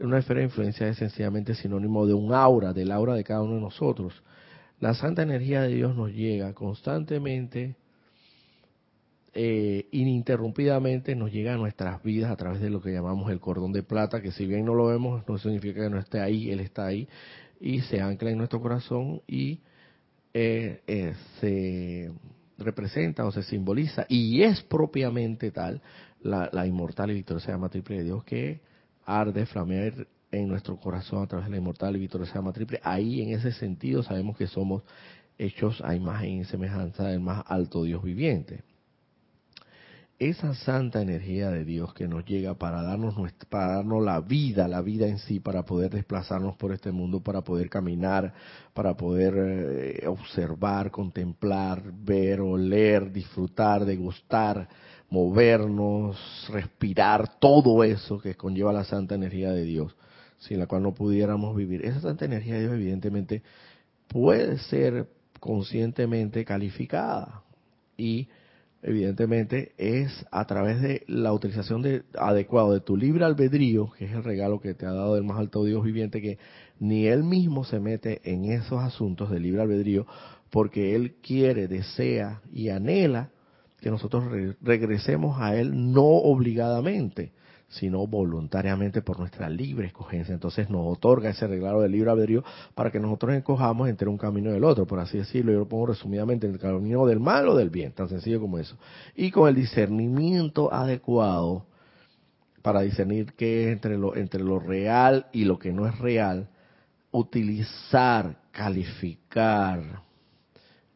[0.00, 3.54] una esfera de influencia es sencillamente sinónimo de un aura, del aura de cada uno
[3.54, 4.22] de nosotros.
[4.80, 7.76] La santa energía de Dios nos llega constantemente
[9.32, 13.72] eh, ininterrumpidamente nos llega a nuestras vidas a través de lo que llamamos el cordón
[13.72, 16.58] de plata, que si bien no lo vemos, no significa que no esté ahí, Él
[16.58, 17.08] está ahí,
[17.60, 19.60] y se ancla en nuestro corazón y
[20.34, 22.10] eh, eh, se
[22.58, 25.80] representa o se simboliza, y es propiamente tal,
[26.22, 28.60] la, inmortal y victoriosa llama triple de Dios que
[29.04, 29.92] arde, flamea
[30.30, 32.80] en nuestro corazón a través de la inmortal y victoriosa llama triple.
[32.82, 34.82] Ahí, en ese sentido, sabemos que somos
[35.38, 38.62] hechos a imagen y semejanza del más alto Dios viviente
[40.20, 43.14] esa santa energía de Dios que nos llega para darnos
[43.48, 47.40] para darnos la vida, la vida en sí, para poder desplazarnos por este mundo, para
[47.40, 48.34] poder caminar,
[48.74, 54.68] para poder eh, observar, contemplar, ver, oler, disfrutar, degustar,
[55.10, 56.16] movernos,
[56.48, 59.96] respirar, todo eso que conlleva la santa energía de Dios,
[60.38, 61.84] sin la cual no pudiéramos vivir.
[61.84, 63.42] Esa santa energía de Dios evidentemente
[64.08, 65.08] puede ser
[65.40, 67.42] conscientemente calificada
[67.96, 68.28] y
[68.82, 74.12] evidentemente, es a través de la utilización de, adecuado de tu libre albedrío, que es
[74.12, 76.38] el regalo que te ha dado el más alto Dios viviente, que
[76.78, 80.06] ni él mismo se mete en esos asuntos de libre albedrío,
[80.50, 83.30] porque él quiere, desea y anhela
[83.80, 84.24] que nosotros
[84.60, 87.32] regresemos a él no obligadamente,
[87.68, 90.34] sino voluntariamente por nuestra libre escogencia.
[90.34, 94.52] Entonces nos otorga ese regalo del libre albedrío para que nosotros encojamos entre un camino
[94.52, 95.52] y el otro, por así decirlo.
[95.52, 98.58] Yo lo pongo resumidamente, en el camino del mal o del bien, tan sencillo como
[98.58, 98.76] eso.
[99.14, 101.64] Y con el discernimiento adecuado
[102.62, 106.48] para discernir qué es entre lo, entre lo real y lo que no es real,
[107.12, 110.02] utilizar, calificar,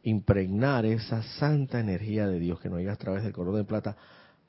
[0.05, 3.97] impregnar esa santa energía de Dios que nos llega a través del color de plata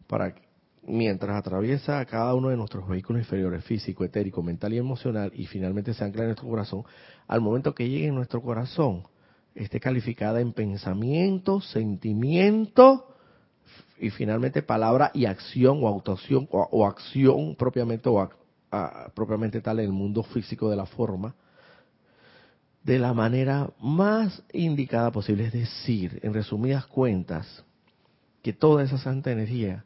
[0.08, 0.41] para que
[0.86, 5.48] mientras atraviesa a cada uno de nuestros vehículos inferiores, físico, etérico, mental y emocional, y
[5.48, 6.84] finalmente se ancla en nuestro corazón,
[7.28, 9.04] al momento que llegue en nuestro corazón,
[9.56, 13.15] esté calificada en pensamiento, sentimiento
[13.98, 18.30] y finalmente palabra y acción o actuación o, acción propiamente o
[19.15, 21.34] propiamente tal en el mundo físico de la forma
[22.86, 27.65] de la manera más indicada posible, es decir, en resumidas cuentas,
[28.43, 29.86] que toda esa santa energía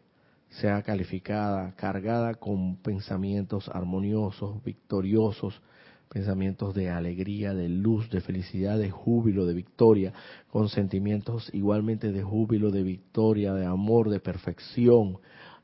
[0.50, 5.62] sea calificada, cargada con pensamientos armoniosos, victoriosos,
[6.10, 10.12] pensamientos de alegría, de luz, de felicidad, de júbilo, de victoria,
[10.50, 15.20] con sentimientos igualmente de júbilo, de victoria, de amor, de perfección,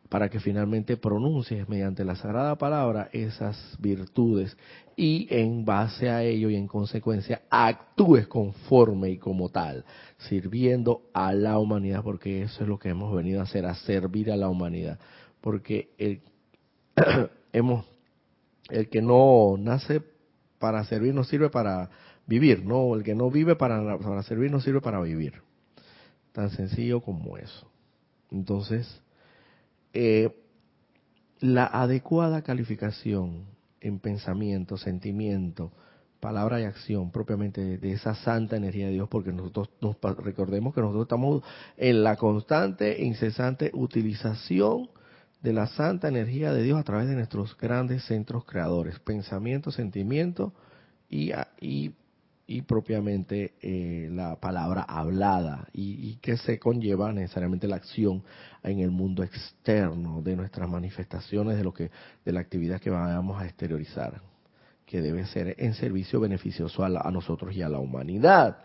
[0.09, 4.55] para que finalmente pronuncies mediante la sagrada palabra esas virtudes
[4.95, 9.83] y en base a ello y en consecuencia actúes conforme y como tal,
[10.17, 14.31] sirviendo a la humanidad, porque eso es lo que hemos venido a hacer, a servir
[14.31, 14.99] a la humanidad,
[15.41, 16.21] porque el,
[17.53, 17.85] hemos,
[18.69, 20.01] el que no nace
[20.59, 21.89] para servir no sirve para
[22.27, 25.41] vivir, no, el que no vive para, para servir no sirve para vivir.
[26.31, 27.69] Tan sencillo como eso.
[28.31, 29.01] Entonces,
[29.95, 30.35] eh,
[31.39, 33.45] la adecuada calificación
[33.79, 35.71] en pensamiento, sentimiento,
[36.19, 40.81] palabra y acción propiamente de esa santa energía de Dios, porque nosotros nos recordemos que
[40.81, 41.43] nosotros estamos
[41.77, 44.89] en la constante e incesante utilización
[45.41, 50.53] de la santa energía de Dios a través de nuestros grandes centros creadores, pensamiento, sentimiento
[51.09, 51.31] y,
[51.61, 51.93] y,
[52.47, 58.23] y propiamente eh, la palabra hablada y, que se conlleva necesariamente la acción
[58.63, 61.89] en el mundo externo de nuestras manifestaciones de lo que
[62.23, 64.21] de la actividad que vamos a exteriorizar
[64.85, 68.59] que debe ser en servicio beneficioso a, nosotros y a la humanidad.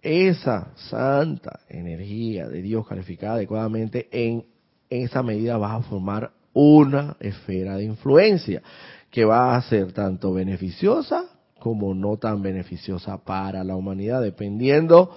[0.00, 4.44] Esa santa energía de Dios calificada adecuadamente en
[4.90, 8.62] en esa medida vas a formar una esfera de influencia
[9.10, 11.24] que va a ser tanto beneficiosa
[11.66, 15.10] como no tan beneficiosa para la humanidad, dependiendo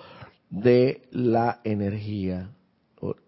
[0.50, 2.50] de la energía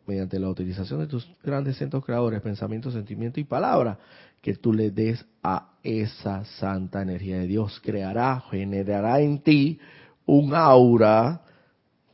[0.07, 3.99] mediante la utilización de tus grandes centros creadores, pensamiento, sentimiento y palabra,
[4.41, 7.79] que tú le des a esa santa energía de Dios.
[7.85, 9.79] Creará, generará en ti
[10.25, 11.43] un aura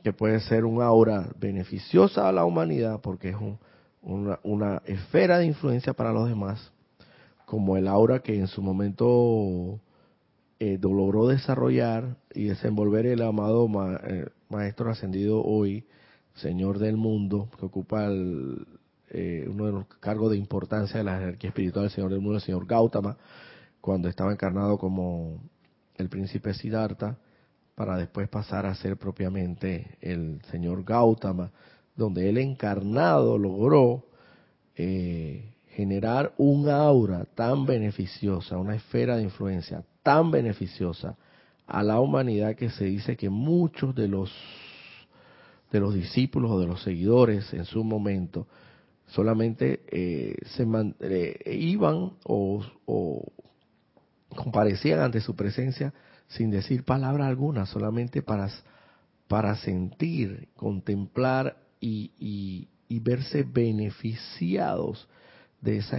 [0.04, 3.58] que puede ser un aura beneficiosa a la humanidad porque es un,
[4.02, 6.70] una, una esfera de influencia para los demás,
[7.46, 9.80] como el aura que en su momento
[10.60, 13.70] eh, logró desarrollar y desenvolver el amado
[14.04, 15.86] eh, Maestro Ascendido hoy,
[16.34, 18.66] Señor del Mundo, que ocupa el,
[19.12, 22.38] eh, uno de los cargos de importancia de la jerarquía espiritual del Señor del Mundo,
[22.38, 23.18] el Señor Gautama,
[23.82, 25.44] cuando estaba encarnado como
[25.96, 27.18] el príncipe Siddhartha,
[27.76, 31.52] para después pasar a ser propiamente el Señor Gautama,
[31.96, 34.06] donde él encarnado logró
[35.70, 41.18] generar un aura tan beneficiosa, una esfera de influencia tan beneficiosa
[41.66, 44.32] a la humanidad que se dice que muchos de los
[45.70, 48.48] de los discípulos o de los seguidores en su momento
[49.08, 50.66] solamente eh, se
[51.02, 53.22] eh, iban o, o
[54.34, 55.94] comparecían ante su presencia
[56.30, 58.50] sin decir palabra alguna, solamente para,
[59.28, 65.10] para sentir, contemplar y, verse beneficiados
[65.60, 65.98] de esa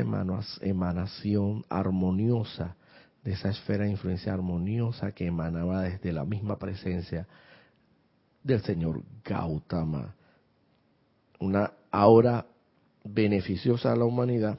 [0.63, 2.75] emanación armoniosa,
[3.25, 7.27] de esa esfera de influencia armoniosa que emanaba desde la misma presencia
[8.43, 10.15] del señor Gautama.
[11.41, 12.47] Una aura
[13.05, 14.59] beneficiosa a la humanidad.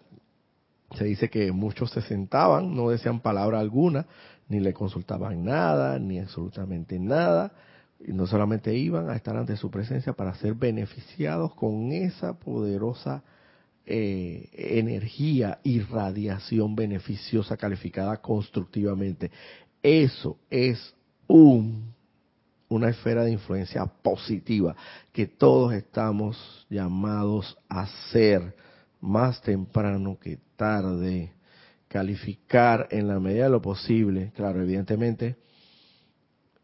[0.95, 4.05] Se dice que muchos se sentaban, no decían palabra alguna,
[4.47, 7.51] ni le consultaban nada, ni absolutamente nada,
[7.99, 13.23] y no solamente iban a estar ante su presencia para ser beneficiados con esa poderosa
[13.91, 19.31] eh, energía y radiación beneficiosa calificada constructivamente.
[19.81, 20.93] Eso es
[21.25, 21.91] un,
[22.67, 24.75] una esfera de influencia positiva
[25.11, 28.55] que todos estamos llamados a ser
[29.01, 31.33] más temprano que tarde,
[31.87, 35.37] calificar en la medida de lo posible, claro, evidentemente,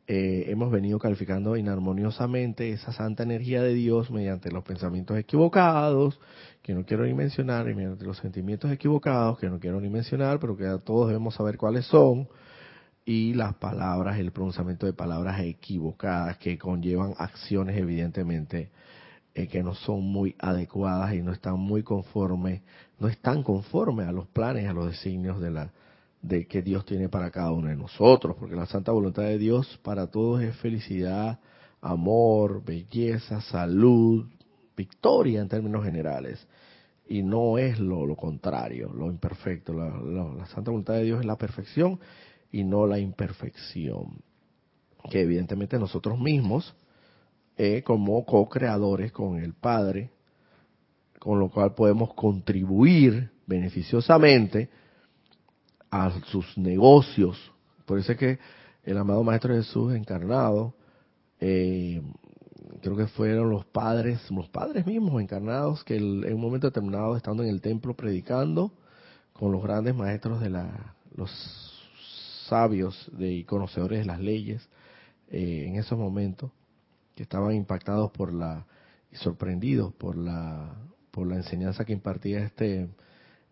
[0.07, 6.19] eh, hemos venido calificando inarmoniosamente esa santa energía de Dios mediante los pensamientos equivocados,
[6.65, 10.39] que no quiero ni mencionar, y mediante los sentimientos equivocados, que no quiero ni mencionar,
[10.39, 12.27] pero que todos debemos saber cuáles son,
[13.05, 18.71] y las palabras, el pronunciamiento de palabras equivocadas que conllevan acciones evidentemente
[19.35, 22.63] eh, que no son muy adecuadas y no están muy conformes,
[22.97, 25.71] no están conformes a los planes, a los designios de la,
[26.23, 29.79] de que Dios tiene para cada uno de nosotros, porque la santa voluntad de Dios
[29.83, 31.37] para todos es felicidad,
[31.79, 34.25] amor, belleza, salud,
[34.75, 36.47] victoria en términos generales.
[37.07, 39.73] Y no es lo, lo contrario, lo imperfecto.
[39.73, 41.99] La, santa voluntad de Dios es la perfección
[42.51, 44.21] y no la imperfección.
[45.09, 46.75] Que evidentemente nosotros mismos,
[47.57, 50.09] eh, como co-creadores con el Padre,
[51.19, 54.69] con lo cual podemos contribuir beneficiosamente,
[55.91, 57.51] a sus negocios.
[57.85, 58.39] Por eso es que
[58.83, 60.73] el amado Maestro Jesús encarnado,
[61.39, 62.01] eh,
[62.85, 67.41] creo que fueron los padres, los padres mismos encarnados, que en un momento determinado, estando
[67.41, 68.71] en el templo predicando
[69.33, 71.31] con los grandes maestros de la, los
[72.47, 74.69] sabios de, y conocedores de las leyes,
[75.31, 76.51] eh, en esos momentos,
[77.15, 78.67] que estaban impactados por la,
[79.11, 80.75] y sorprendidos por la,
[81.09, 82.87] por la enseñanza que impartía este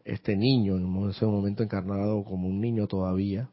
[0.06, 3.50] este niño, en ese momento encarnado como un niño todavía,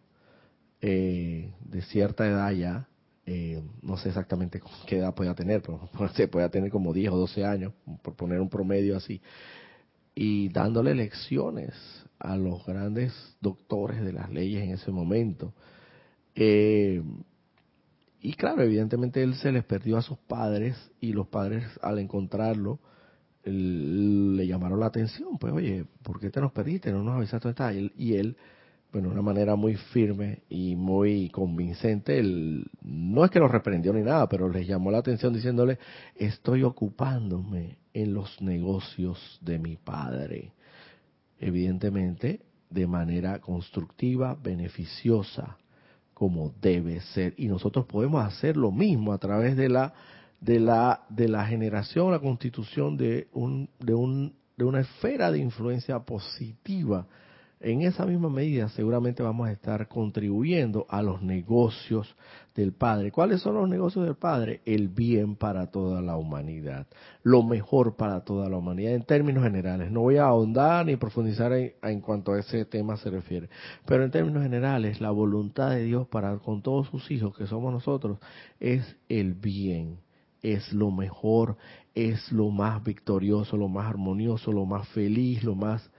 [0.81, 2.89] eh, de cierta edad ya,
[3.27, 7.17] eh, no sé exactamente qué edad podía tener, pero se puede tener como 10 o
[7.17, 9.21] 12 años, por poner un promedio así,
[10.15, 11.75] y dándole lecciones
[12.19, 15.55] a los grandes doctores de las leyes en ese momento.
[16.35, 17.03] Eh,
[18.21, 22.79] y claro, evidentemente él se les perdió a sus padres y los padres al encontrarlo
[23.45, 26.93] le llamaron la atención, pues oye, ¿por qué te nos perdiste?
[26.93, 27.93] No nos avisaste dónde estás.
[27.97, 28.37] Y él,
[28.93, 32.21] bueno, de una manera muy firme y muy convincente,
[32.83, 35.79] no es que los reprendió ni nada, pero les llamó la atención diciéndole,
[36.17, 40.53] estoy ocupándome en los negocios de mi padre.
[41.39, 45.57] Evidentemente, de manera constructiva, beneficiosa,
[46.13, 47.35] como debe ser.
[47.37, 49.95] Y nosotros podemos hacer lo mismo a través de la
[50.41, 55.39] de la de la generación, la constitución de un de un de una esfera de
[55.39, 57.07] influencia positiva
[57.61, 62.17] en esa misma medida seguramente vamos a estar contribuyendo a los negocios
[62.55, 63.13] del Padre.
[63.13, 64.63] ¿Cuáles son los negocios del Padre?
[64.65, 66.87] El bien para toda la humanidad,
[67.23, 69.91] lo mejor para toda la humanidad en términos generales.
[69.91, 73.51] No voy a ahondar ni profundizar en, cuanto a ese tema se refiere,
[73.85, 77.73] pero en términos generales la voluntad de Dios para con todos sus hijos que somos
[77.73, 78.19] nosotros
[78.59, 79.99] es el bien
[80.43, 81.59] es lo mejor,
[81.95, 85.91] es lo más victorioso, lo más armonioso, lo más feliz, lo más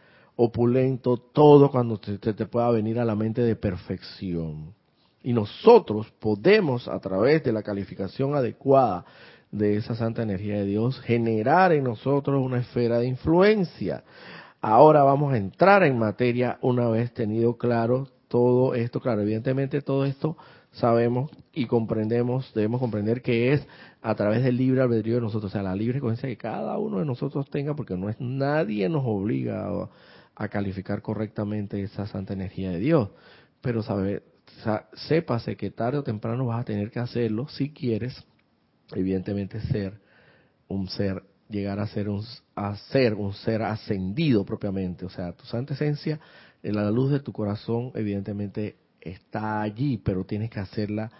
[0.43, 4.73] opulento, todo cuando te, te, pueda venir a la mente de perfección.
[5.23, 9.05] Y nosotros podemos, a través de la calificación adecuada
[9.51, 14.03] de esa santa energía de Dios, generar en nosotros una esfera de influencia.
[14.61, 18.99] Ahora vamos a entrar en materia una vez tenido claro todo esto.
[18.99, 20.37] Claro, evidentemente todo esto
[20.71, 23.67] sabemos y comprendemos, debemos comprender que es
[24.01, 26.99] a través del libre albedrío de nosotros, o sea, la libre conciencia que cada uno
[26.99, 29.89] de nosotros tenga, porque no es nadie nos obliga a,
[30.35, 33.09] a calificar correctamente esa santa energía de Dios.
[33.61, 34.23] Pero sabe,
[34.93, 38.23] sépase que tarde o temprano vas a tener que hacerlo si quieres,
[38.93, 39.99] evidentemente, ser
[40.67, 42.23] un ser, llegar a ser un,
[42.55, 45.05] a ser un ser ascendido propiamente.
[45.05, 46.19] O sea, tu santa esencia,
[46.63, 51.11] en la luz de tu corazón, evidentemente está allí, pero tienes que hacerla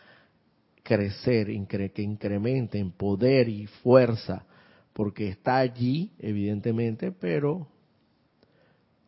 [0.84, 1.48] crecer,
[1.94, 4.46] que incremente en poder y fuerza,
[4.94, 7.68] porque está allí, evidentemente, pero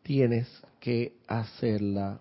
[0.04, 0.46] tienes
[0.78, 2.20] que hacerla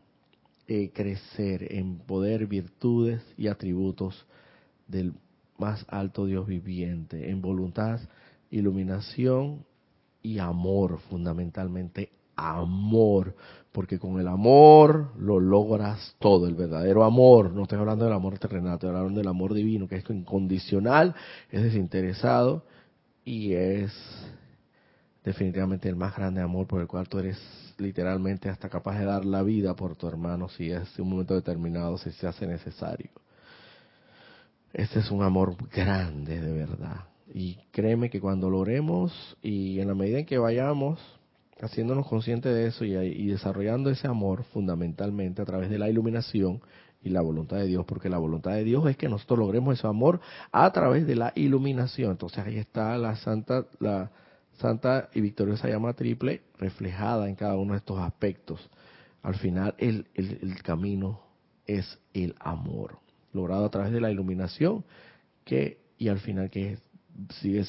[0.68, 4.26] eh, crecer en poder, virtudes y atributos
[4.88, 5.14] del
[5.60, 8.00] más alto Dios viviente, en voluntad,
[8.50, 9.66] iluminación
[10.22, 13.36] y amor, fundamentalmente amor,
[13.74, 18.40] porque con el amor lo logras todo, el verdadero amor, no estoy hablando del amor
[18.40, 21.14] terrenal, estoy hablando del amor divino, que es incondicional,
[21.52, 22.64] es desinteresado
[23.26, 23.92] y es
[25.26, 29.26] definitivamente el más grande amor por el cual tú eres literalmente hasta capaz de dar
[29.26, 33.10] la vida por tu hermano si es un momento determinado, si se hace necesario.
[34.74, 37.06] Este es un amor grande de verdad.
[37.34, 41.00] Y créeme que cuando lo oremos y en la medida en que vayamos
[41.62, 46.62] haciéndonos conscientes de eso y, y desarrollando ese amor fundamentalmente a través de la iluminación
[47.04, 49.88] y la voluntad de Dios, porque la voluntad de Dios es que nosotros logremos ese
[49.88, 50.22] amor
[50.52, 52.12] a través de la iluminación.
[52.12, 54.12] Entonces ahí está la santa, la,
[54.58, 58.70] santa y victoriosa llama triple reflejada en cada uno de estos aspectos.
[59.22, 61.22] Al final el, el, camino
[61.66, 63.00] es el amor,
[63.32, 64.84] logrado a través de la iluminación,
[65.46, 66.78] que y al final que
[67.42, 67.64] sigue,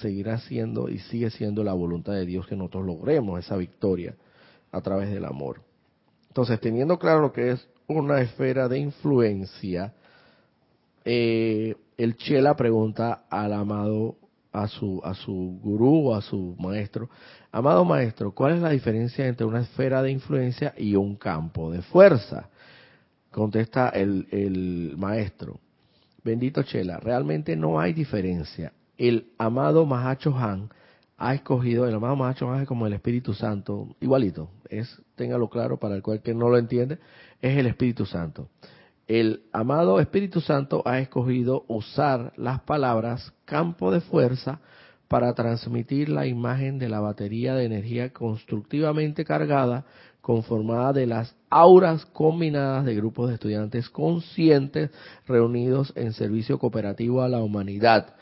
[0.00, 4.14] seguirá siendo y sigue siendo la voluntad de Dios que nosotros logremos esa victoria
[4.70, 5.62] a través del amor.
[6.28, 9.94] Entonces, teniendo claro lo que es una esfera de influencia,
[11.04, 14.16] eh, el Chela pregunta al amado
[14.52, 17.08] a su, a su gurú o a su maestro,
[17.52, 21.82] amado maestro, ¿cuál es la diferencia entre una esfera de influencia y un campo de
[21.82, 22.48] fuerza?
[23.30, 25.60] Contesta el, el maestro,
[26.24, 28.72] bendito Chela, realmente no hay diferencia.
[28.98, 30.68] El amado Mahacho Han
[31.16, 35.78] ha escogido, el amado Mahacho Han es como el Espíritu Santo, igualito, es, téngalo claro
[35.78, 36.98] para el cual que no lo entiende,
[37.40, 38.48] es el Espíritu Santo
[39.10, 44.60] el amado Espíritu Santo ha escogido usar las palabras campo de fuerza
[45.08, 49.84] para transmitir la imagen de la batería de energía constructivamente cargada
[50.20, 54.92] conformada de las auras combinadas de grupos de estudiantes conscientes
[55.26, 58.14] reunidos en servicio cooperativo a la humanidad.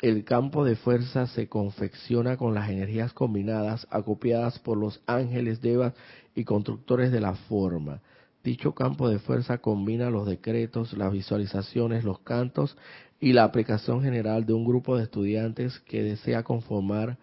[0.00, 5.92] El campo de fuerza se confecciona con las energías combinadas acopiadas por los ángeles devas
[6.36, 8.00] y constructores de la forma.
[8.42, 12.76] Dicho campo de fuerza combina los decretos, las visualizaciones, los cantos
[13.20, 17.18] y la aplicación general de un grupo de estudiantes que desea conformar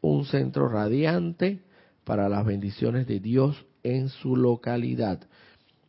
[0.00, 1.60] un centro radiante
[2.04, 5.20] para las bendiciones de Dios en su localidad.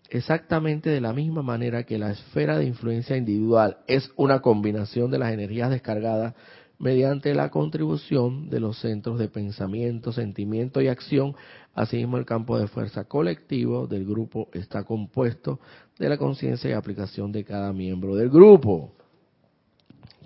[0.10, 5.20] Exactamente de la misma manera que la esfera de influencia individual es una combinación de
[5.20, 6.36] las energías descargadas
[6.80, 11.36] mediante la contribución de los centros de pensamiento, sentimiento y acción.
[11.74, 15.60] Asimismo, el campo de fuerza colectivo del grupo está compuesto
[15.98, 18.94] de la conciencia y aplicación de cada miembro del grupo.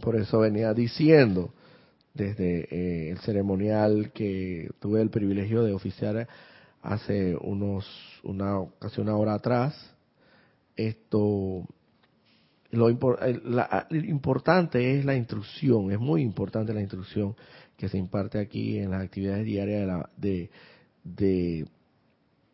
[0.02, 1.54] Por eso venía diciendo
[2.14, 6.28] desde eh, el ceremonial que tuve el privilegio de oficiar
[6.82, 7.86] hace unos
[8.24, 9.94] una casi una hora atrás
[10.76, 11.66] esto
[12.72, 17.36] lo importante es la instrucción, es muy importante la instrucción
[17.80, 20.50] que se imparte aquí en las actividades diarias de, la, de,
[21.04, 21.66] de,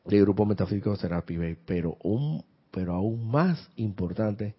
[0.05, 4.53] de Grupo Metafísico Bay, pero, un, pero aún más importante,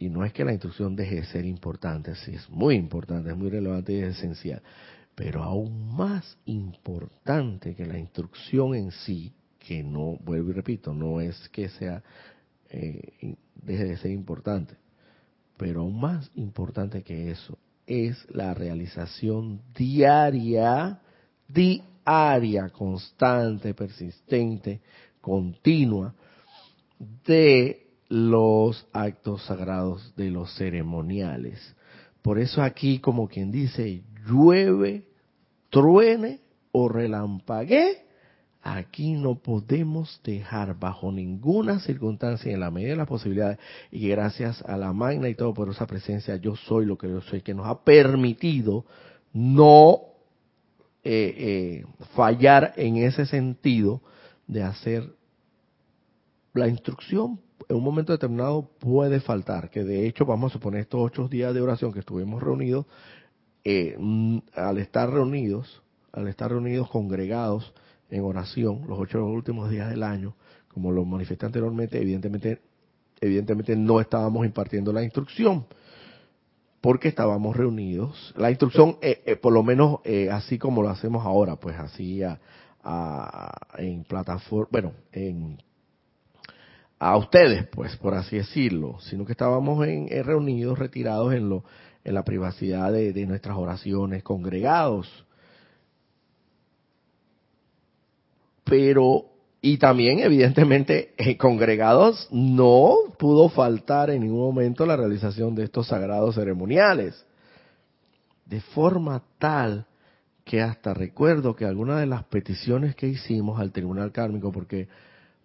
[0.00, 3.36] y no es que la instrucción deje de ser importante, sí es muy importante, es
[3.36, 4.62] muy relevante y es esencial,
[5.14, 11.20] pero aún más importante que la instrucción en sí, que no, vuelvo y repito, no
[11.20, 12.02] es que sea,
[12.68, 14.74] eh, deje de ser importante,
[15.60, 21.02] pero más importante que eso es la realización diaria,
[21.46, 24.80] diaria, constante, persistente,
[25.20, 26.14] continua
[27.26, 31.76] de los actos sagrados, de los ceremoniales.
[32.22, 35.04] Por eso aquí, como quien dice, llueve,
[35.68, 36.40] truene
[36.72, 38.06] o relampague
[38.62, 43.58] Aquí no podemos dejar bajo ninguna circunstancia, en la medida de las posibilidades,
[43.90, 47.20] y gracias a la magna y todo por esa presencia, yo soy lo que yo
[47.22, 48.84] soy, que nos ha permitido
[49.32, 50.00] no
[51.02, 51.84] eh, eh,
[52.14, 54.02] fallar en ese sentido
[54.46, 55.14] de hacer
[56.52, 57.38] la instrucción
[57.70, 61.54] en un momento determinado puede faltar, que de hecho vamos a suponer estos ocho días
[61.54, 62.86] de oración que estuvimos reunidos,
[63.62, 65.80] eh, mm, al estar reunidos,
[66.12, 67.72] al estar reunidos congregados,
[68.10, 70.34] en oración los ocho últimos días del año,
[70.68, 72.60] como lo manifesté anteriormente, evidentemente,
[73.20, 75.66] evidentemente no estábamos impartiendo la instrucción,
[76.80, 78.34] porque estábamos reunidos.
[78.36, 82.22] La instrucción, eh, eh, por lo menos eh, así como lo hacemos ahora, pues así
[82.22, 82.38] a,
[83.76, 85.58] en plataforma, bueno, en
[86.98, 91.64] a ustedes, pues, por así decirlo, sino que estábamos en, reunidos, retirados en lo,
[92.04, 95.24] en la privacidad de nuestras oraciones, congregados
[98.70, 99.26] pero
[99.60, 105.88] y también evidentemente en congregados no pudo faltar en ningún momento la realización de estos
[105.88, 107.26] sagrados ceremoniales.
[108.46, 109.86] De forma tal
[110.44, 114.88] que hasta recuerdo que algunas de las peticiones que hicimos al tribunal kármico porque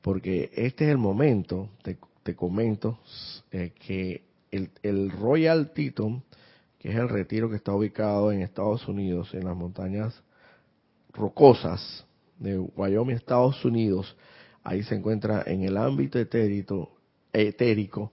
[0.01, 2.99] porque este es el momento te, te comento
[3.51, 6.23] eh, que el, el Royal Teton
[6.79, 10.23] que es el retiro que está ubicado en Estados Unidos en las montañas
[11.13, 12.04] rocosas
[12.39, 14.15] de Wyoming, Estados Unidos,
[14.63, 16.91] ahí se encuentra en el ámbito etérico,
[17.31, 18.11] etérico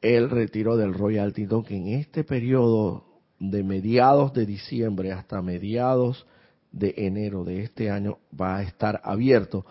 [0.00, 3.04] el retiro del Royal Teton, que en este periodo
[3.38, 6.26] de mediados de diciembre hasta mediados
[6.72, 9.66] de enero de este año va a estar abierto.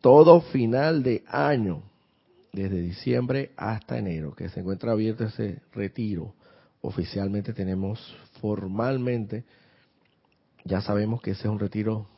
[0.00, 1.82] Todo final de año,
[2.52, 6.34] desde diciembre hasta enero, que se encuentra abierto ese retiro.
[6.80, 9.44] Oficialmente tenemos formalmente,
[10.64, 12.08] ya sabemos que ese es un retiro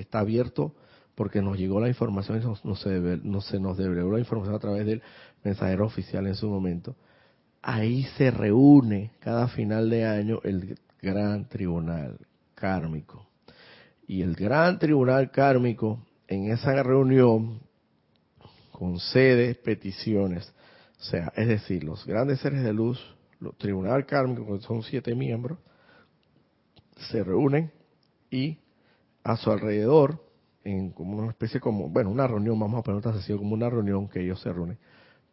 [0.00, 0.74] está abierto
[1.14, 2.90] porque nos llegó la información, no, no, se,
[3.22, 5.02] no se nos develó la información a través del
[5.42, 6.94] mensajero oficial en su momento.
[7.62, 12.18] Ahí se reúne cada final de año el gran tribunal
[12.54, 13.26] kármico.
[14.06, 17.60] Y el gran tribunal kármico, en esa reunión,
[18.72, 20.52] concede peticiones.
[21.00, 23.00] O sea, es decir, los grandes seres de luz,
[23.40, 25.58] los tribunal kármico, que son siete miembros,
[27.10, 27.72] se reúnen
[28.30, 28.58] y
[29.26, 30.22] a su alrededor,
[30.62, 34.08] en como una especie como, bueno, una reunión, vamos a poner sesión como una reunión
[34.08, 34.78] que ellos se reúnen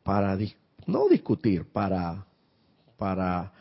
[0.02, 0.36] para
[0.88, 2.26] no discutir, para
[2.98, 3.52] para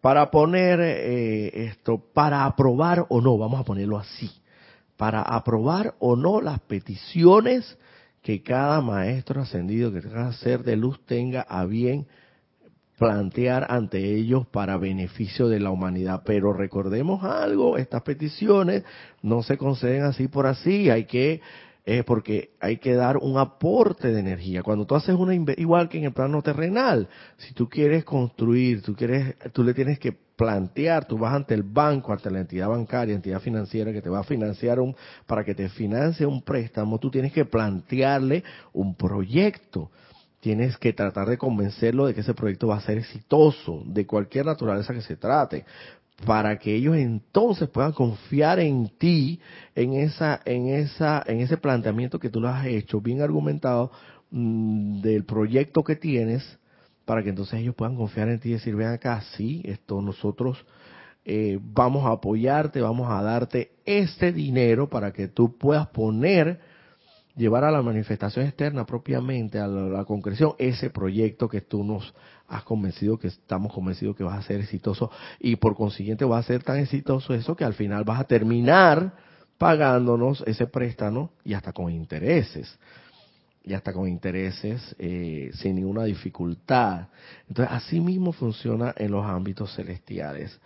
[0.00, 4.30] para poner eh, esto, para aprobar o no, vamos a ponerlo así,
[4.96, 7.78] para aprobar o no las peticiones
[8.22, 12.06] que cada maestro ascendido, que cada ser de luz tenga a bien
[12.98, 16.22] plantear ante ellos para beneficio de la humanidad.
[16.24, 18.84] Pero recordemos algo, estas peticiones
[19.22, 21.40] no se conceden así por así, hay que
[21.90, 24.62] eh, porque hay que dar un aporte de energía.
[24.62, 28.94] Cuando tú haces una igual que en el plano terrenal, si tú quieres construir, tú
[28.94, 33.14] quieres, tú le tienes que plantear, tú vas ante el banco, ante la entidad bancaria,
[33.14, 34.94] entidad financiera que te va a financiar un,
[35.26, 38.44] para que te financie un préstamo, tú tienes que plantearle
[38.74, 39.90] un proyecto
[40.48, 44.46] tienes que tratar de convencerlo de que ese proyecto va a ser exitoso, de cualquier
[44.46, 45.66] naturaleza que se trate,
[46.24, 49.40] para que ellos entonces puedan confiar en ti,
[49.74, 53.90] en esa, en esa, en ese planteamiento que tú lo has hecho, bien argumentado,
[54.30, 56.58] mm, del proyecto que tienes,
[57.04, 60.64] para que entonces ellos puedan confiar en ti y decir, ven acá, sí, esto nosotros
[61.26, 66.58] eh, vamos a apoyarte, vamos a darte este dinero para que tú puedas poner,
[67.38, 72.12] llevar a la manifestación externa propiamente, a la, concreción, ese proyecto que tú nos
[72.48, 76.48] has convencido, que estamos convencidos que vas a ser exitoso y por consiguiente vas a
[76.48, 79.12] ser tan exitoso eso que al final vas a terminar
[79.56, 82.78] pagándonos ese préstamo y hasta con intereses
[83.64, 87.08] y hasta con intereses eh, sin ninguna dificultad.
[87.48, 90.58] Entonces, así mismo funciona en los ámbitos celestiales.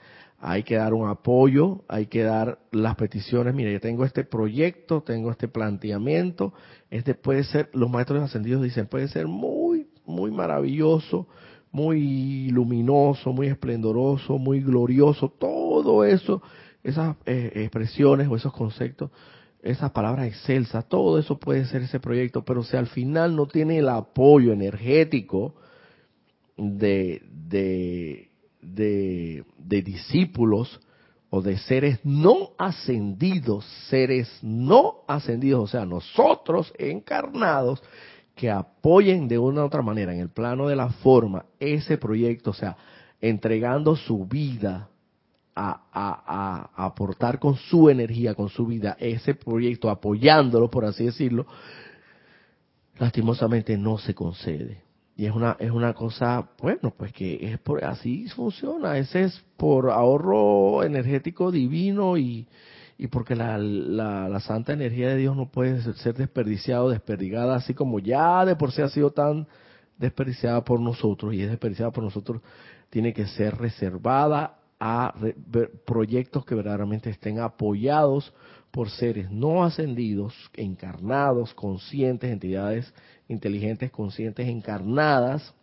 [0.45, 3.55] Hay que dar un apoyo, hay que dar las peticiones.
[3.55, 6.53] Mira, yo tengo este proyecto, tengo este planteamiento.
[6.91, 11.29] Este puede ser, los maestros ascendidos dicen, puede ser muy, muy maravilloso,
[11.71, 15.29] muy luminoso, muy esplendoroso, muy glorioso.
[15.29, 16.43] Todo eso,
[16.83, 19.11] esas eh, expresiones o esos conceptos
[19.63, 23.79] esas palabras excelsas, todo eso puede ser ese proyecto, pero si al final no tiene
[23.79, 25.55] el apoyo energético
[26.57, 28.32] de, de,
[28.63, 30.81] de, discípulos
[31.29, 37.83] o de seres no ascendidos, seres no ascendidos, o sea, nosotros encarnados,
[38.35, 42.51] que apoyen de una u otra manera en el plano de la forma ese proyecto,
[42.51, 42.77] o sea,
[43.21, 44.89] entregando su vida
[45.55, 51.47] a, aportar con su energía, con su vida, ese proyecto, apoyándolo, por así decirlo,
[52.99, 54.83] lastimosamente no se concede.
[55.23, 58.99] Y es una, es una cosa, bueno, pues que es por, así funciona.
[58.99, 62.49] Ese es por ahorro energético divino y,
[62.99, 67.73] y porque la, la, la, santa energía de Dios no puede ser desperdiciada, desperdigada, así
[67.73, 69.47] como ya de por sí ha sido tan
[69.97, 72.43] desperdiciada por nosotros y es desperdiciada por nosotros,
[72.91, 75.15] tiene que ser reservada a
[75.85, 78.35] proyectos que verdaderamente estén apoyados
[78.73, 82.93] por seres no ascendidos, encarnados, conscientes, entidades
[83.33, 85.55] inteligentes, conscientes, encarnadas,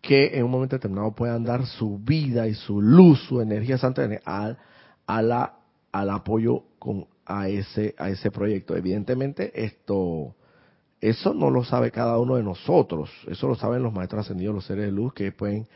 [0.00, 4.08] que en un momento determinado puedan dar su vida y su luz, su energía santa
[4.24, 4.58] al,
[5.06, 5.54] a la,
[5.92, 8.76] al apoyo con, a, ese, a ese proyecto.
[8.76, 10.34] Evidentemente, esto,
[11.00, 14.66] eso no lo sabe cada uno de nosotros, eso lo saben los maestros ascendidos, los
[14.66, 15.66] seres de luz, que pueden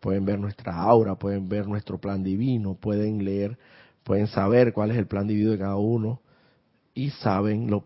[0.00, 3.58] pueden ver nuestra aura, pueden ver nuestro plan divino, pueden leer,
[4.04, 6.20] pueden saber cuál es el plan divino de cada uno
[6.94, 7.84] y saben lo,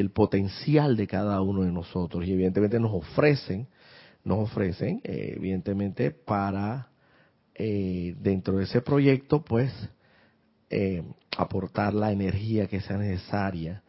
[0.00, 2.26] el potencial de cada uno de nosotros.
[2.26, 3.66] Y evidentemente nos ofrecen,
[4.24, 6.88] nos ofrecen, eh, evidentemente para
[7.58, 9.72] eh, dentro de ese proyecto, pues
[10.68, 11.02] eh,
[11.38, 13.82] aportar la energía que sea necesaria.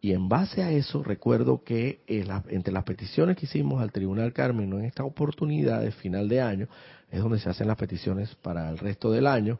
[0.00, 4.32] Y en base a eso, recuerdo que eh, entre las peticiones que hicimos al Tribunal
[4.32, 6.68] Carmen en esta oportunidad de final de año,
[7.10, 9.58] es donde se hacen las peticiones para el resto del año,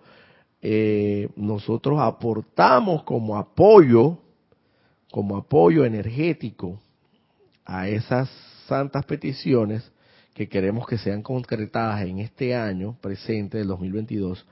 [1.36, 4.18] nosotros aportamos como apoyo,
[5.10, 6.80] como apoyo energético
[7.64, 8.30] a esas
[8.66, 9.90] santas peticiones
[10.34, 14.46] que queremos que sean concretadas en este año presente del 2022,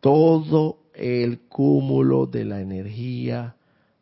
[0.00, 3.56] todo el cúmulo de la energía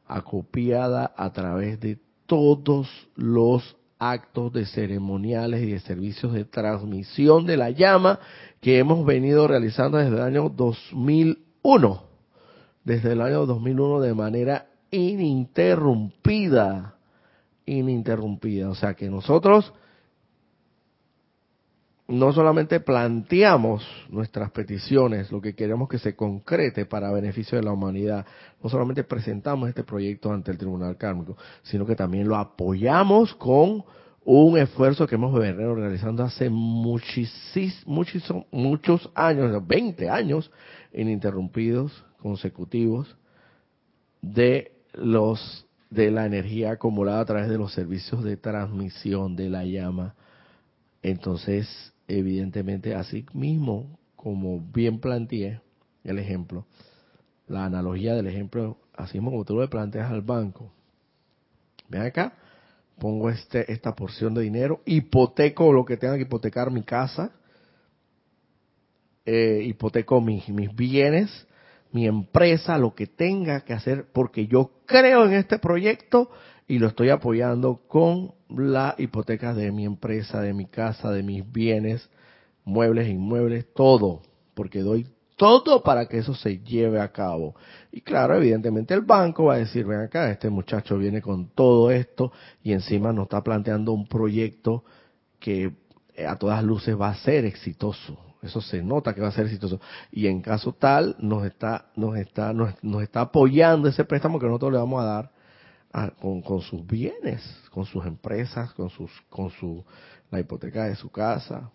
[0.06, 7.56] acopiada a través de todos los actos de ceremoniales y de servicios de transmisión de
[7.56, 8.18] la llama
[8.60, 12.02] que hemos venido realizando desde el año 2001,
[12.84, 16.96] desde el año 2001 de manera ininterrumpida,
[17.66, 18.70] ininterrumpida.
[18.70, 19.72] O sea que nosotros
[22.10, 27.72] no solamente planteamos nuestras peticiones, lo que queremos que se concrete para beneficio de la
[27.72, 28.26] humanidad,
[28.62, 33.84] no solamente presentamos este proyecto ante el Tribunal Kármico, sino que también lo apoyamos con
[34.24, 38.08] un esfuerzo que hemos venido realizando hace muchísimos,
[38.50, 40.50] muchos años, 20 años
[40.92, 43.16] ininterrumpidos, consecutivos,
[44.20, 49.64] de los de la energía acumulada a través de los servicios de transmisión de la
[49.64, 50.14] llama.
[51.02, 55.60] Entonces, evidentemente, así mismo, como bien planteé
[56.04, 56.66] el ejemplo,
[57.48, 60.70] la analogía del ejemplo, así mismo como tú lo planteas al banco.
[61.88, 62.34] Ven acá,
[62.98, 67.32] pongo este, esta porción de dinero, hipoteco lo que tenga que hipotecar mi casa,
[69.26, 71.46] eh, hipoteco mis, mis bienes,
[71.92, 76.30] mi empresa, lo que tenga que hacer, porque yo creo en este proyecto
[76.68, 81.50] y lo estoy apoyando con la hipoteca de mi empresa, de mi casa, de mis
[81.50, 82.08] bienes,
[82.64, 84.22] muebles, inmuebles, todo,
[84.54, 87.56] porque doy todo para que eso se lleve a cabo.
[87.90, 91.90] Y claro, evidentemente el banco va a decir, ven acá, este muchacho viene con todo
[91.90, 92.30] esto
[92.62, 94.84] y encima nos está planteando un proyecto
[95.38, 95.72] que
[96.26, 98.29] a todas luces va a ser exitoso.
[98.42, 99.80] Eso se nota que va a ser exitoso.
[100.10, 104.46] Y en caso tal, nos está, nos está, nos, nos está apoyando ese préstamo que
[104.46, 105.30] nosotros le vamos a dar
[106.20, 109.84] con, sus bienes, con sus empresas, con sus, con su
[110.30, 111.70] la hipoteca de su casa.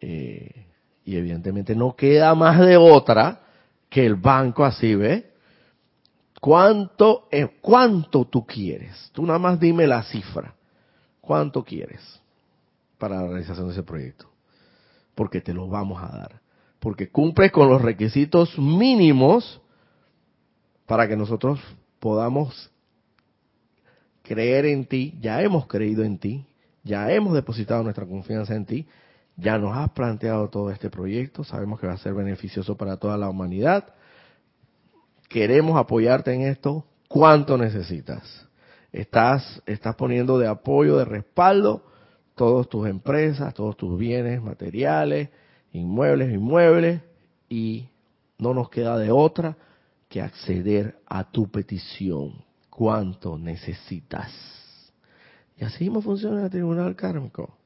[0.00, 0.66] Eh,
[1.04, 3.40] y evidentemente no queda más de otra
[3.88, 5.32] que el banco así ve.
[6.40, 7.28] ¿Cuánto,
[7.60, 9.10] ¿Cuánto tú quieres?
[9.12, 10.54] Tú nada más dime la cifra.
[11.20, 12.20] ¿Cuánto quieres
[12.98, 14.35] para la realización de ese proyecto?
[15.16, 16.40] Porque te lo vamos a dar.
[16.78, 19.60] Porque cumple con los requisitos mínimos
[20.86, 21.58] para que nosotros
[21.98, 22.70] podamos
[24.22, 26.46] creer en ti, ya hemos creído en ti,
[26.84, 28.86] ya hemos depositado nuestra confianza en ti,
[29.36, 33.16] ya nos has planteado todo este proyecto, sabemos que va a ser beneficioso para toda
[33.16, 33.94] la humanidad,
[35.28, 38.46] queremos apoyarte en esto, ¿cuánto necesitas?
[38.92, 41.84] Estás, estás poniendo de apoyo, de respaldo,
[42.36, 45.30] todas tus empresas, todos tus bienes materiales,
[45.72, 47.00] inmuebles, inmuebles,
[47.48, 47.88] y
[48.38, 49.56] no nos queda de otra
[50.08, 54.30] que acceder a tu petición cuánto necesitas.
[55.56, 57.56] Y así mismo funciona el tribunal kármico.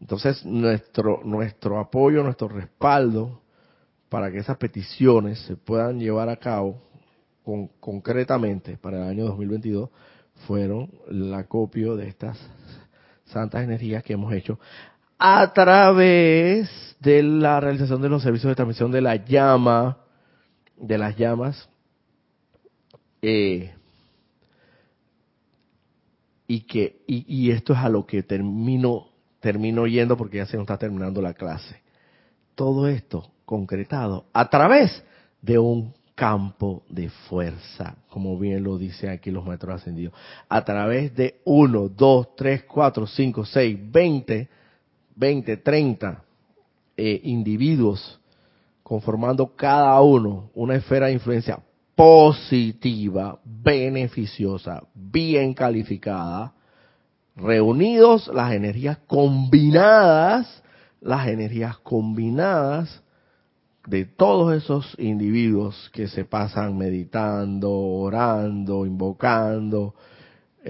[0.00, 3.40] Entonces, nuestro, nuestro apoyo, nuestro respaldo
[4.10, 6.82] para que esas peticiones se puedan llevar a cabo
[7.42, 9.88] con, concretamente para el año 2022
[10.46, 12.38] fueron el acopio de estas
[13.32, 14.58] santas energías que hemos hecho
[15.18, 16.68] a través
[16.98, 19.98] de la realización de los servicios de transmisión de la llama,
[20.76, 21.68] de las llamas,
[23.22, 23.72] eh,
[26.48, 30.64] y que y, esto es a lo que termino termino yendo porque ya se nos
[30.64, 31.82] está terminando la clase.
[32.56, 35.04] Todo esto concretado a través
[35.40, 40.14] de un campo de fuerza, como bien lo dicen aquí los maestros ascendidos,
[40.48, 44.48] a través de uno, dos, tres, cuatro, cinco, seis, veinte,
[45.16, 46.22] veinte, treinta
[46.96, 48.20] eh, individuos
[48.84, 51.58] conformando cada uno una esfera de influencia
[51.96, 56.52] positiva, beneficiosa, bien calificada,
[57.34, 60.62] reunidos las energías combinadas,
[61.00, 63.02] las energías combinadas
[63.86, 69.94] de todos esos individuos que se pasan meditando, orando, invocando,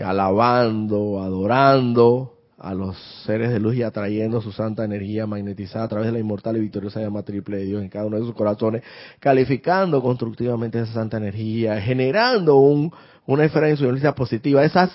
[0.03, 2.33] alabando, adorando,
[2.63, 2.97] a los
[3.27, 6.61] seres de luz y atrayendo su santa energía magnetizada a través de la inmortal y
[6.61, 8.85] victoriosa llama triple de Dios en cada uno de sus corazones,
[9.19, 12.93] calificando constructivamente esa santa energía, generando un,
[13.27, 14.65] una esfera de influencia positiva.
[14.65, 14.91] Esas,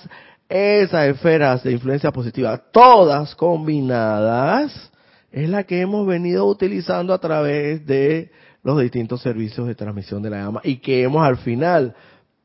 [0.47, 4.89] esas esferas de influencia positiva, todas combinadas,
[5.31, 8.31] es la que hemos venido utilizando a través de
[8.63, 11.95] los distintos servicios de transmisión de la llama y que hemos al final,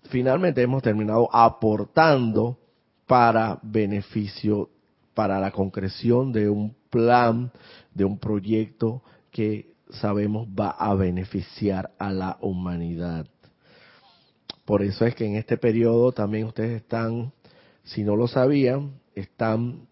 [0.05, 2.59] finalmente hemos terminado aportando
[3.07, 4.70] para beneficio
[5.14, 7.53] para la concreción de un plan,
[7.95, 13.26] de un proyecto que sabemos va a beneficiar a la humanidad.
[14.64, 17.33] Por eso es que en este periodo también ustedes están,
[17.83, 19.89] si no lo sabían, están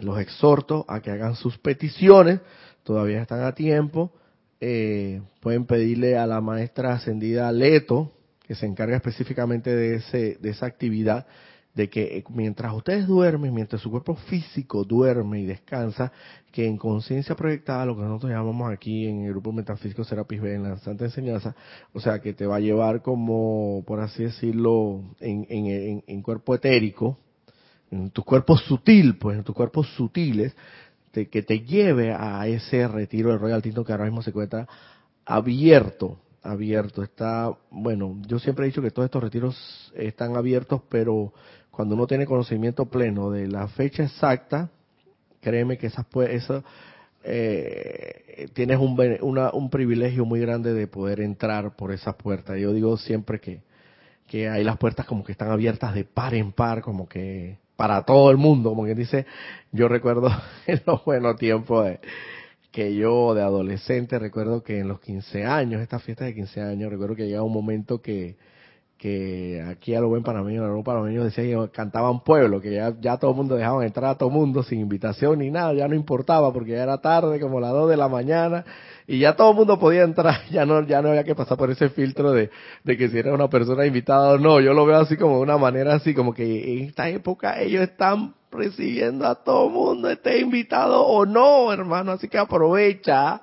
[0.00, 2.40] los exhortos a que hagan sus peticiones,
[2.82, 4.12] todavía están a tiempo.
[4.60, 10.50] Eh, pueden pedirle a la maestra ascendida Leto, que se encarga específicamente de, ese, de
[10.50, 11.26] esa actividad,
[11.74, 16.10] de que eh, mientras ustedes duermen, mientras su cuerpo físico duerme y descansa,
[16.50, 20.54] que en conciencia proyectada, lo que nosotros llamamos aquí en el grupo Metafísico Serapis B,
[20.54, 21.54] en la Santa Enseñanza,
[21.92, 26.54] o sea, que te va a llevar como, por así decirlo, en, en, en, cuerpo
[26.54, 27.18] etérico,
[27.90, 30.54] en tu cuerpo sutil, pues en tus cuerpos sutiles,
[31.12, 34.68] que te lleve a ese retiro del Royal Tinto que ahora mismo se encuentra
[35.24, 37.02] abierto abierto.
[37.02, 41.32] Está, bueno, yo siempre he dicho que todos estos retiros están abiertos, pero
[41.70, 44.70] cuando uno tiene conocimiento pleno de la fecha exacta,
[45.40, 46.64] créeme que esas eso,
[47.24, 48.98] eh, tienes un,
[49.52, 52.56] un privilegio muy grande de poder entrar por esa puerta.
[52.56, 53.60] Yo digo siempre que,
[54.26, 58.02] que hay las puertas como que están abiertas de par en par, como que para
[58.02, 59.24] todo el mundo, como quien dice,
[59.70, 60.32] yo recuerdo
[60.66, 62.00] en los buenos tiempos de,
[62.72, 66.90] que yo de adolescente recuerdo que en los 15 años, esta fiesta de 15 años,
[66.90, 68.36] recuerdo que llegaba un momento que
[68.98, 72.94] que aquí a lo buen panameño, a lo panameño decía que cantaban pueblo, que ya,
[73.00, 75.86] ya todo el mundo dejaban entrar a todo el mundo sin invitación ni nada, ya
[75.86, 78.64] no importaba porque ya era tarde, como las 2 de la mañana,
[79.06, 81.70] y ya todo el mundo podía entrar, ya no, ya no había que pasar por
[81.70, 82.50] ese filtro de,
[82.82, 85.42] de que si era una persona invitada o no, yo lo veo así como de
[85.42, 90.10] una manera así, como que en esta época ellos están recibiendo a todo el mundo,
[90.10, 93.42] esté invitado o no, hermano, así que aprovecha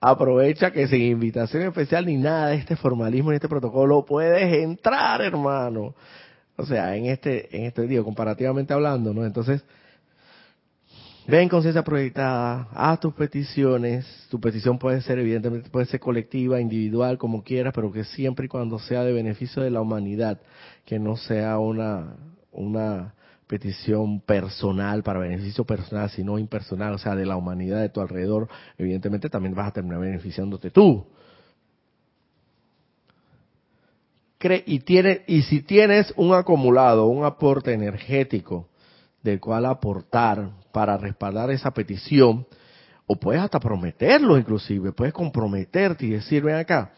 [0.00, 5.20] aprovecha que sin invitación especial ni nada de este formalismo ni este protocolo puedes entrar,
[5.20, 5.94] hermano.
[6.56, 9.24] O sea, en este, en este digo, comparativamente hablando, ¿no?
[9.24, 9.62] Entonces,
[11.30, 14.26] Ven conciencia proyectada, haz tus peticiones.
[14.30, 18.48] Tu petición puede ser, evidentemente, puede ser colectiva, individual, como quieras, pero que siempre y
[18.48, 20.40] cuando sea de beneficio de la humanidad,
[20.84, 22.16] que no sea una,
[22.50, 23.14] una
[23.50, 28.48] petición personal, para beneficio personal, sino impersonal, o sea, de la humanidad de tu alrededor,
[28.78, 31.04] evidentemente también vas a terminar beneficiándote tú.
[34.66, 38.68] y, tiene, y si tienes un acumulado, un aporte energético
[39.20, 42.46] del cual aportar para respaldar esa petición,
[43.08, 46.92] o puedes hasta prometerlo inclusive, puedes comprometerte y decir, ven acá,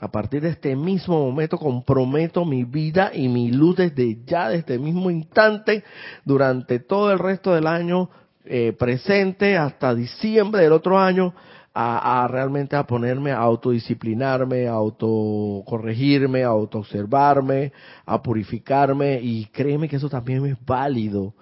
[0.00, 4.58] a partir de este mismo momento comprometo mi vida y mi luz desde ya, desde
[4.60, 5.84] este mismo instante,
[6.24, 8.10] durante todo el resto del año
[8.44, 11.34] eh, presente hasta diciembre del otro año,
[11.76, 17.72] a, realmente a ponerme a autodisciplinarme, a autocorregirme, a autoobservarme,
[18.06, 19.18] a purificarme.
[19.20, 21.34] Y créeme que eso también es válido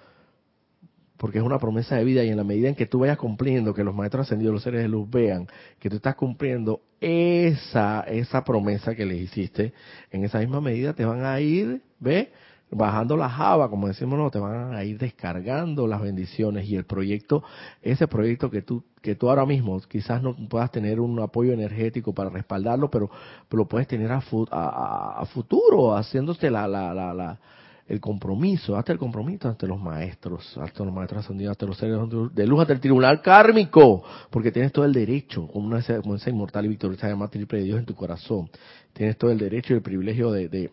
[1.23, 3.73] porque es una promesa de vida y en la medida en que tú vayas cumpliendo,
[3.73, 5.47] que los maestros ascendidos, los seres de luz vean
[5.79, 9.71] que tú estás cumpliendo esa esa promesa que les hiciste,
[10.11, 12.29] en esa misma medida te van a ir, ¿ve?
[12.71, 16.83] bajando la java, como decimos, no, te van a ir descargando las bendiciones y el
[16.83, 17.41] proyecto,
[17.81, 22.13] ese proyecto que tú que tú ahora mismo quizás no puedas tener un apoyo energético
[22.13, 23.09] para respaldarlo, pero,
[23.49, 24.21] lo puedes tener a,
[24.51, 27.39] a, futuro, haciéndote la, la, la,
[27.87, 31.97] el compromiso, hasta el compromiso ante los maestros, hasta los maestros ascendidos, hasta los seres
[32.33, 36.29] de luz, hasta el tribunal kármico, porque tienes todo el derecho, como, esa, como esa
[36.29, 38.49] inmortal y victoriosa llama triple de Dios en tu corazón,
[38.93, 40.71] tienes todo el derecho y el privilegio de, de,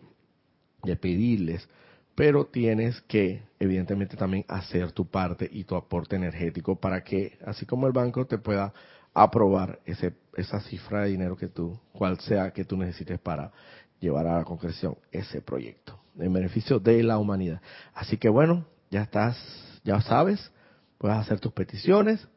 [0.83, 1.67] de pedirles
[2.13, 7.65] pero tienes que evidentemente también hacer tu parte y tu aporte energético para que así
[7.65, 8.73] como el banco te pueda
[9.13, 13.51] aprobar ese, esa cifra de dinero que tú, cual sea que tú necesites para
[13.99, 17.61] llevar a la concreción ese proyecto en beneficio de la humanidad.
[17.93, 19.37] Así que bueno, ya estás,
[19.83, 20.51] ya sabes,
[20.97, 22.27] puedes hacer tus peticiones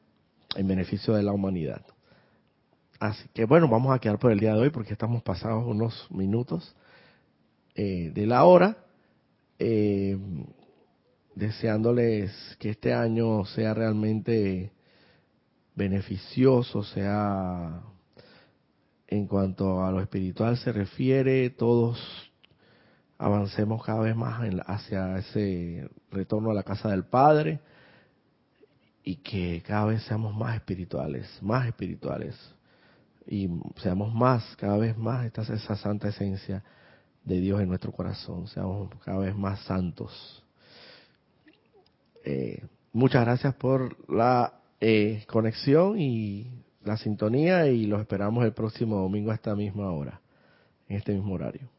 [0.56, 1.82] en beneficio de la humanidad.
[3.00, 6.06] Así que bueno, vamos a quedar por el día de hoy porque estamos pasados unos
[6.10, 6.74] minutos
[7.74, 8.76] eh, de la hora
[9.58, 10.16] eh,
[11.34, 14.72] deseándoles que este año sea realmente
[15.74, 17.82] beneficioso, sea
[19.08, 22.23] en cuanto a lo espiritual se refiere, todos
[23.18, 27.60] avancemos cada vez más hacia ese retorno a la casa del Padre
[29.02, 32.36] y que cada vez seamos más espirituales, más espirituales
[33.26, 36.62] y seamos más, cada vez más esta esa santa esencia
[37.24, 40.42] de Dios en nuestro corazón, seamos cada vez más santos.
[42.24, 46.50] Eh, muchas gracias por la eh, conexión y
[46.82, 50.20] la sintonía y los esperamos el próximo domingo a esta misma hora,
[50.88, 51.73] en este mismo horario.